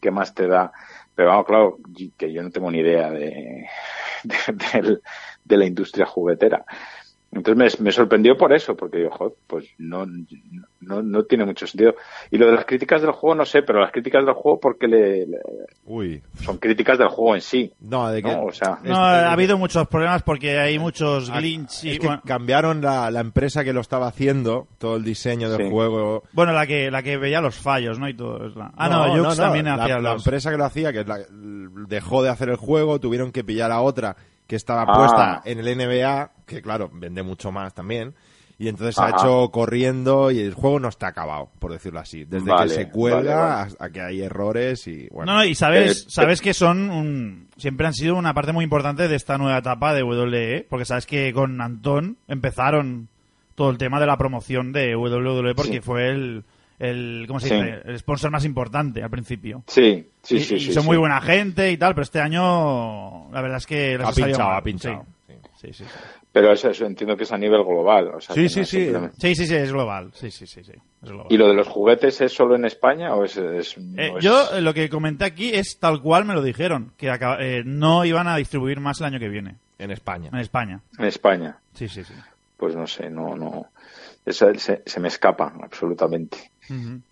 ¿qué 0.00 0.10
más 0.10 0.34
te 0.34 0.46
da? 0.46 0.72
Pero 1.14 1.28
vamos, 1.28 1.46
claro, 1.46 1.78
que 2.16 2.32
yo 2.32 2.42
no 2.42 2.50
tengo 2.50 2.70
ni 2.70 2.78
idea 2.78 3.10
de, 3.10 3.66
de 5.44 5.56
la 5.56 5.64
industria 5.64 6.06
juguetera. 6.06 6.64
Entonces 7.34 7.78
me, 7.80 7.84
me 7.86 7.92
sorprendió 7.92 8.36
por 8.36 8.52
eso, 8.52 8.76
porque 8.76 8.98
digo, 8.98 9.10
joder, 9.10 9.32
pues 9.46 9.64
no, 9.78 10.04
no, 10.80 11.02
no 11.02 11.22
tiene 11.24 11.46
mucho 11.46 11.66
sentido. 11.66 11.94
Y 12.30 12.36
lo 12.36 12.44
de 12.46 12.52
las 12.52 12.66
críticas 12.66 13.00
del 13.00 13.12
juego, 13.12 13.34
no 13.34 13.46
sé, 13.46 13.62
pero 13.62 13.80
las 13.80 13.90
críticas 13.90 14.26
del 14.26 14.34
juego, 14.34 14.60
porque 14.60 14.86
le, 14.86 15.26
le- 15.26 15.38
Uy. 15.86 16.22
son 16.42 16.58
críticas 16.58 16.98
del 16.98 17.08
juego 17.08 17.34
en 17.34 17.40
sí. 17.40 17.72
No, 17.80 18.08
de 18.10 18.22
que... 18.22 18.30
¿no? 18.30 18.44
O 18.44 18.52
sea, 18.52 18.78
No, 18.84 18.96
ha 18.96 19.32
habido 19.32 19.56
muchos 19.56 19.88
problemas 19.88 20.22
porque 20.22 20.58
hay 20.58 20.78
muchos 20.78 21.30
Ah, 21.30 21.38
glitch 21.38 21.84
y 21.84 21.90
es 21.92 21.98
que 22.00 22.06
bueno, 22.06 22.22
cambiaron 22.26 22.82
la, 22.82 23.10
la 23.10 23.20
empresa 23.20 23.64
que 23.64 23.72
lo 23.72 23.80
estaba 23.80 24.08
haciendo, 24.08 24.66
todo 24.78 24.96
el 24.96 25.02
diseño 25.04 25.48
del 25.50 25.66
Sí. 25.66 25.70
juego. 25.70 26.24
bueno, 26.34 26.52
la 26.52 26.66
que 26.66 26.90
la 26.90 27.02
que 27.02 27.16
veía 27.16 27.40
los 27.40 27.54
fallos, 27.56 27.98
¿no? 27.98 28.10
Y 28.10 28.14
todo. 28.14 28.46
es 28.46 28.54
la- 28.56 28.72
Ah, 28.76 28.88
no, 28.90 29.24
Jux 29.24 29.36
también 29.38 29.64
la, 29.64 29.74
hacía 29.76 29.98
la 30.00 30.12
los... 30.12 30.26
empresa 30.26 30.50
que 30.50 30.58
lo 30.58 30.64
hacía, 30.66 30.92
que 30.92 31.02
la- 31.04 31.20
dejó 31.88 32.22
de 32.22 32.28
hacer 32.28 32.50
el 32.50 32.56
juego, 32.56 33.00
tuvieron 33.00 33.32
que 33.32 33.42
pillar 33.42 33.72
a 33.72 33.80
otra 33.80 34.16
que 34.52 34.56
estaba 34.56 34.82
Ah. 34.82 34.92
puesta 34.94 35.42
en 35.46 35.58
el 35.60 35.66
NBA, 35.78 36.30
que 36.46 36.60
claro, 36.60 36.90
vende 36.92 37.22
mucho 37.22 37.50
más 37.50 37.72
también. 37.72 38.14
Y 38.58 38.68
entonces 38.68 38.94
se 38.94 39.02
ha 39.02 39.08
hecho 39.08 39.48
corriendo 39.50 40.30
y 40.30 40.40
el 40.40 40.52
juego 40.52 40.78
no 40.78 40.88
está 40.88 41.06
acabado, 41.08 41.50
por 41.58 41.72
decirlo 41.72 42.00
así. 42.00 42.24
Desde 42.26 42.50
Vale, 42.50 42.68
que 42.68 42.74
se 42.84 42.90
cuelga 42.90 43.34
vale, 43.36 43.50
vale. 43.50 43.62
hasta 43.72 43.90
que 43.90 44.00
hay 44.02 44.20
errores 44.22 44.86
y 44.86 45.08
bueno. 45.08 45.32
No, 45.32 45.38
no, 45.38 45.44
y 45.46 45.54
sabes, 45.54 46.02
Eh, 46.02 46.04
sabes 46.10 46.40
que 46.42 46.52
son 46.52 46.90
un, 46.90 47.48
siempre 47.56 47.86
han 47.86 47.94
sido 47.94 48.14
una 48.14 48.34
parte 48.34 48.52
muy 48.52 48.62
importante 48.62 49.08
de 49.08 49.16
esta 49.16 49.38
nueva 49.38 49.56
etapa 49.58 49.94
de 49.94 50.02
WWE, 50.04 50.66
porque 50.68 50.84
sabes 50.84 51.06
que 51.06 51.32
con 51.32 51.60
Antón 51.62 52.18
empezaron 52.28 53.08
todo 53.54 53.70
el 53.70 53.78
tema 53.78 53.98
de 53.98 54.06
la 54.06 54.18
promoción 54.18 54.70
de 54.72 54.94
WWE 54.96 55.54
porque 55.54 55.76
Sí. 55.76 55.80
fue 55.80 56.10
el, 56.10 56.44
el, 56.82 57.24
¿cómo 57.26 57.40
se 57.40 57.48
Sí. 57.48 57.54
dice? 57.54 57.80
El 57.84 57.98
sponsor 57.98 58.30
más 58.30 58.44
importante 58.44 59.02
al 59.02 59.10
principio. 59.10 59.62
sí, 59.66 60.06
sí, 60.22 60.36
y, 60.36 60.40
sí. 60.40 60.54
y 60.56 60.60
sí, 60.60 60.72
son 60.72 60.82
sí. 60.82 60.88
muy 60.88 60.96
buena 60.98 61.20
gente 61.20 61.70
y 61.70 61.76
tal, 61.76 61.94
pero 61.94 62.02
este 62.02 62.20
año 62.20 63.30
la 63.32 63.40
verdad 63.40 63.58
es 63.58 63.66
que 63.66 63.96
les 63.98 64.06
ha 64.06 64.12
pinchado, 64.12 64.48
mal. 64.48 64.56
ha 64.58 64.62
pinchado. 64.62 65.06
Sí, 65.26 65.34
sí, 65.60 65.72
sí. 65.72 65.84
sí. 65.84 65.90
Pero 66.32 66.50
eso, 66.50 66.70
eso 66.70 66.86
entiendo 66.86 67.14
que 67.14 67.24
es 67.24 67.32
a 67.32 67.36
nivel 67.36 67.62
global. 67.62 68.08
O 68.14 68.20
sea, 68.20 68.34
Sí, 68.34 68.48
sí, 68.48 68.60
no 68.60 68.64
sí. 68.66 68.76
simplemente- 68.80 69.16
Sí, 69.20 69.34
sí, 69.34 69.46
sí, 69.46 69.54
es 69.54 69.70
global. 69.70 70.10
Sí, 70.14 70.30
sí, 70.30 70.46
sí, 70.46 70.64
sí. 70.64 70.72
Es 71.02 71.10
global. 71.10 71.26
¿Y 71.28 71.36
lo 71.36 71.46
de 71.48 71.54
los 71.54 71.68
juguetes 71.68 72.20
es 72.22 72.32
solo 72.32 72.56
en 72.56 72.64
España 72.64 73.14
o 73.14 73.22
es...? 73.24 73.36
Eh, 73.36 73.58
es- 73.58 73.76
yo 74.22 74.54
eh, 74.56 74.62
lo 74.62 74.72
que 74.72 74.88
comenté 74.88 75.26
aquí 75.26 75.50
es 75.52 75.78
tal 75.78 76.00
cual 76.00 76.24
me 76.24 76.32
lo 76.32 76.42
dijeron, 76.42 76.92
que 76.96 77.10
acaba- 77.10 77.36
eh, 77.40 77.62
no 77.66 78.06
iban 78.06 78.28
a 78.28 78.36
distribuir 78.36 78.80
más 78.80 78.98
el 79.00 79.06
año 79.08 79.18
que 79.18 79.28
viene 79.28 79.56
En 79.78 79.90
España. 79.90 80.30
en 80.32 80.38
España. 80.38 80.80
En 80.98 81.04
España. 81.04 81.58
Sí, 81.74 81.86
sí, 81.86 82.02
sí. 82.02 82.14
Pues 82.62 82.76
no 82.76 82.86
sé, 82.86 83.10
no, 83.10 83.34
no... 83.34 83.66
Eso 84.24 84.54
se, 84.54 84.82
se 84.86 85.00
me 85.00 85.08
escapa 85.08 85.52
absolutamente. 85.64 86.52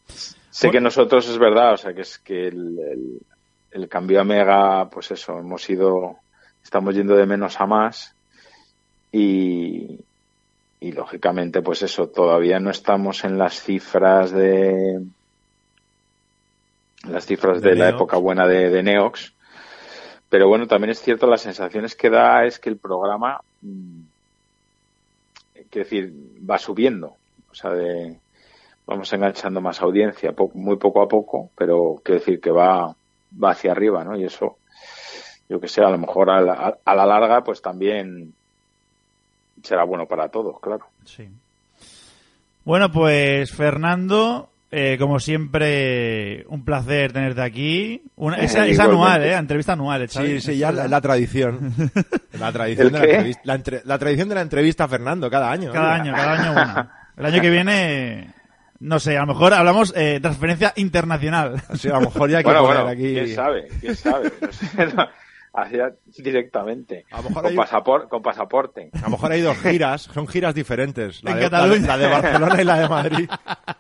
Sé 0.07 0.69
Bueno. 0.69 0.73
que 0.73 0.81
nosotros 0.81 1.29
es 1.29 1.39
verdad, 1.39 1.73
o 1.73 1.77
sea, 1.77 1.93
que 1.93 2.03
es 2.03 2.19
que 2.21 2.47
el, 2.47 2.79
el, 2.79 3.21
el 3.73 3.89
cambio 3.89 4.21
a 4.21 4.25
Mega, 4.25 4.89
pues 4.89 5.11
eso, 5.11 5.37
hemos 5.41 5.69
ido... 5.69 6.19
Estamos 6.63 6.95
yendo 6.95 7.17
de 7.17 7.27
menos 7.27 7.61
a 7.61 7.67
más 7.67 8.15
y... 9.11 9.99
Y 10.79 10.93
lógicamente, 10.93 11.63
pues 11.63 11.83
eso, 11.83 12.07
todavía 12.07 12.61
no 12.61 12.71
estamos 12.71 13.25
en 13.25 13.37
las 13.37 13.61
cifras 13.61 14.31
de... 14.31 15.05
Las 17.09 17.27
cifras 17.27 17.61
De 17.61 17.71
de, 17.71 17.75
la 17.75 17.87
Neox. 17.87 17.97
época 17.97 18.17
buena 18.19 18.47
de, 18.47 18.71
de 18.71 18.83
Neox. 18.85 19.33
Pero 20.29 20.47
bueno, 20.47 20.69
también 20.69 20.91
es 20.93 21.03
cierto, 21.03 21.27
las 21.27 21.41
sensaciones 21.43 21.97
que 21.97 22.09
da 22.09 22.45
es 22.47 22.61
que 22.61 22.69
el 22.71 22.77
programa, 22.77 23.41
mm, 23.63 24.01
quiero 25.71 25.85
decir, 25.85 26.13
va 26.49 26.59
subiendo. 26.59 27.17
O 27.51 27.55
sea, 27.55 27.71
de, 27.71 28.19
vamos 28.87 29.13
enganchando 29.13 29.61
más 29.61 29.81
audiencia, 29.81 30.35
muy 30.55 30.77
poco 30.77 31.03
a 31.03 31.09
poco, 31.09 31.51
pero 31.57 32.01
quiero 32.05 32.21
decir 32.21 32.41
que 32.41 32.51
va, 32.51 32.95
va 33.43 33.51
hacia 33.51 33.73
arriba, 33.73 34.05
¿no? 34.05 34.17
Y 34.17 34.25
eso, 34.25 34.59
yo 35.49 35.61
que 35.61 35.69
sé, 35.69 35.83
a 35.83 35.91
lo 35.91 35.99
mejor 35.99 36.31
a 36.31 36.41
la, 36.41 36.79
a 36.85 36.95
la 36.95 37.07
larga, 37.07 37.43
pues 37.43 37.63
también 37.63 38.35
será 39.63 39.85
bueno 39.85 40.07
para 40.07 40.29
todos, 40.29 40.61
claro. 40.61 40.87
Sí. 41.05 41.29
Bueno, 42.65 42.91
pues 42.91 43.53
Fernando, 43.53 44.50
eh, 44.71 44.97
como 44.99 45.19
siempre, 45.19 46.45
un 46.49 46.65
placer 46.65 47.13
tenerte 47.13 47.43
aquí. 47.43 48.03
Una, 48.17 48.37
es, 48.37 48.55
anual, 48.79 49.23
¿eh? 49.25 49.35
Entrevista 49.35 49.73
anual, 49.73 50.09
Sí, 50.09 50.19
Xavi. 50.19 50.41
sí, 50.41 50.59
ya 50.59 50.71
la, 50.73 50.87
la 50.89 51.01
tradición. 51.01 51.75
La 52.39 52.53
tradición, 52.53 52.87
¿El 52.87 52.93
de 52.93 52.99
la, 52.99 53.05
entrevista, 53.05 53.41
la, 53.45 53.55
entre- 53.55 53.83
la 53.85 53.99
tradición 53.99 54.29
de 54.29 54.35
la 54.37 54.41
entrevista 54.41 54.85
a 54.85 54.89
Fernando 54.89 55.29
cada 55.29 55.51
año. 55.51 55.73
Cada 55.73 55.95
año, 55.95 56.13
cada 56.15 56.33
año 56.41 56.53
una. 56.53 56.91
El 57.17 57.27
año 57.27 57.41
que 57.43 57.51
viene, 57.51 58.31
no 58.79 58.99
sé, 59.01 59.17
a 59.19 59.21
lo 59.23 59.27
mejor 59.27 59.53
hablamos 59.53 59.93
eh, 59.97 60.21
transferencia 60.23 60.73
internacional. 60.77 61.61
Sí, 61.75 61.89
a 61.89 61.95
lo 61.95 62.03
mejor 62.03 62.31
ya 62.31 62.39
hay 62.39 62.45
que 62.45 62.51
bueno, 62.51 62.63
poner 62.67 62.83
bueno, 62.85 62.89
aquí. 62.99 63.13
quién 63.13 63.35
sabe, 63.35 63.69
quién 63.81 63.95
sabe. 63.97 64.33
No 64.41 64.53
sé, 64.53 64.87
no, 64.97 65.09
hacia 65.53 65.93
directamente. 66.19 67.05
A 67.11 67.19
lo 67.19 67.29
mejor 67.31 67.43
con, 67.43 67.53
hay- 67.53 67.57
pasapor- 67.57 68.09
con 68.09 68.23
pasaporte. 68.23 68.91
A 68.95 69.01
lo 69.03 69.11
mejor 69.11 69.33
hay 69.33 69.41
dos 69.43 69.57
giras, 69.59 70.03
son 70.03 70.27
giras 70.29 70.55
diferentes. 70.55 71.23
La, 71.25 71.33
En 71.33 71.37
de, 71.39 71.51
la, 71.51 71.67
la 71.87 71.99
de 71.99 72.07
Barcelona 72.07 72.61
y 72.61 72.65
la 72.65 72.79
de 72.81 72.89
Madrid. 72.89 73.31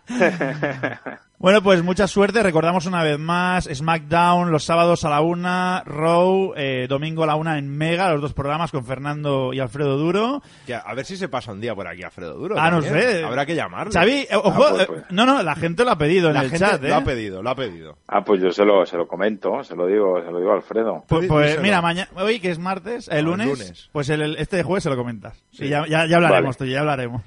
Bueno, 1.42 1.62
pues 1.62 1.82
mucha 1.82 2.06
suerte. 2.06 2.42
Recordamos 2.42 2.84
una 2.84 3.02
vez 3.02 3.18
más 3.18 3.64
SmackDown 3.64 4.50
los 4.52 4.62
sábados 4.62 5.06
a 5.06 5.08
la 5.08 5.22
una, 5.22 5.82
Raw, 5.86 6.52
eh, 6.54 6.84
domingo 6.86 7.24
a 7.24 7.26
la 7.26 7.34
una 7.34 7.56
en 7.56 7.66
Mega, 7.66 8.12
los 8.12 8.20
dos 8.20 8.34
programas 8.34 8.70
con 8.70 8.84
Fernando 8.84 9.50
y 9.54 9.58
Alfredo 9.58 9.96
Duro. 9.96 10.42
Que 10.66 10.74
a 10.74 10.92
ver 10.94 11.06
si 11.06 11.16
se 11.16 11.30
pasa 11.30 11.52
un 11.52 11.60
día 11.62 11.74
por 11.74 11.88
aquí 11.88 12.02
Alfredo 12.02 12.34
Duro. 12.34 12.56
Ah, 12.58 12.70
no 12.70 12.82
sé. 12.82 13.24
Habrá 13.24 13.46
que 13.46 13.54
llamarlo. 13.54 13.90
Xavi, 13.90 14.26
eh, 14.30 14.36
ojo, 14.36 14.50
Ah, 14.50 14.68
pues, 14.70 14.82
eh, 14.82 14.86
pues. 14.86 15.02
no, 15.12 15.24
no, 15.24 15.42
la 15.42 15.54
gente 15.54 15.82
lo 15.82 15.92
ha 15.92 15.96
pedido 15.96 16.30
la 16.30 16.40
en 16.40 16.44
el 16.44 16.50
gente 16.50 16.66
chat, 16.66 16.84
¿eh? 16.84 16.88
lo 16.90 16.96
ha 16.96 17.04
pedido, 17.04 17.42
lo 17.42 17.48
ha 17.48 17.54
pedido. 17.54 17.96
Ah, 18.06 18.22
pues 18.22 18.42
yo 18.42 18.52
se 18.52 18.66
lo, 18.66 18.84
se 18.84 18.98
lo 18.98 19.08
comento, 19.08 19.64
se 19.64 19.74
lo 19.74 19.86
digo, 19.86 20.22
se 20.22 20.30
lo 20.30 20.40
digo 20.40 20.52
a 20.52 20.56
Alfredo. 20.56 21.04
Pues, 21.08 21.26
pues, 21.26 21.58
mira, 21.62 21.80
mañana, 21.80 22.10
hoy 22.16 22.38
que 22.40 22.50
es 22.50 22.58
martes, 22.58 23.08
el 23.08 23.24
No, 23.24 23.32
el 23.32 23.48
lunes, 23.48 23.88
pues 23.92 24.10
el, 24.10 24.20
el- 24.20 24.36
este 24.36 24.62
jueves 24.62 24.82
se 24.84 24.90
lo 24.90 24.96
comentas. 24.98 25.42
Sí. 25.52 25.64
Y 25.64 25.68
ya, 25.70 25.86
ya, 25.88 26.04
ya 26.04 26.16
hablaremos, 26.16 26.58
Vale. 26.58 26.68
tú, 26.68 26.74
ya 26.74 26.80
hablaremos. 26.80 27.22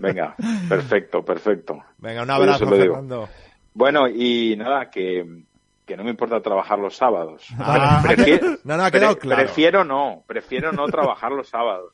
Venga, 0.00 0.34
perfecto, 0.66 1.22
perfecto. 1.22 1.78
Venga, 1.98 2.22
un 2.22 2.30
abrazo, 2.30 2.64
digo. 2.64 3.04
Bueno, 3.74 4.08
y 4.08 4.56
nada, 4.56 4.90
que, 4.90 5.42
que 5.86 5.96
no 5.96 6.04
me 6.04 6.10
importa 6.10 6.40
trabajar 6.40 6.78
los 6.78 6.96
sábados. 6.96 7.46
Ah. 7.58 8.00
Prefiero, 8.06 8.58
No, 8.64 8.76
no, 8.76 8.84
ha 8.84 8.90
quedado 8.90 9.12
pre- 9.14 9.20
claro. 9.22 9.42
prefiero 9.44 9.84
no, 9.84 10.22
prefiero 10.26 10.72
no 10.72 10.86
trabajar 10.86 11.32
los 11.32 11.48
sábados. 11.48 11.92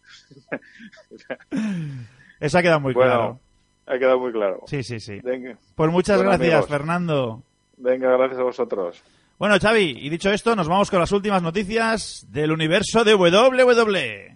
Eso 2.40 2.58
ha 2.58 2.62
quedado 2.62 2.80
muy 2.80 2.92
bueno, 2.92 3.10
claro. 3.10 3.40
ha 3.86 3.98
quedado 3.98 4.18
muy 4.18 4.32
claro. 4.32 4.60
Sí, 4.66 4.82
sí, 4.82 5.00
sí. 5.00 5.20
Venga, 5.22 5.56
Pues 5.74 5.90
muchas 5.90 6.16
Bueno, 6.18 6.30
gracias, 6.32 6.52
amigos. 6.54 6.70
Fernando. 6.70 7.42
venga, 7.76 8.10
gracias 8.16 8.40
a 8.40 8.44
vosotros. 8.44 9.02
Bueno, 9.38 9.56
Xavi, 9.60 9.98
y 10.00 10.08
dicho 10.08 10.30
esto, 10.30 10.56
nos 10.56 10.68
vamos 10.68 10.90
con 10.90 10.98
las 11.00 11.12
últimas 11.12 11.42
noticias 11.42 12.26
del 12.30 12.52
universo 12.52 13.04
de 13.04 13.14
WWE. 13.14 14.35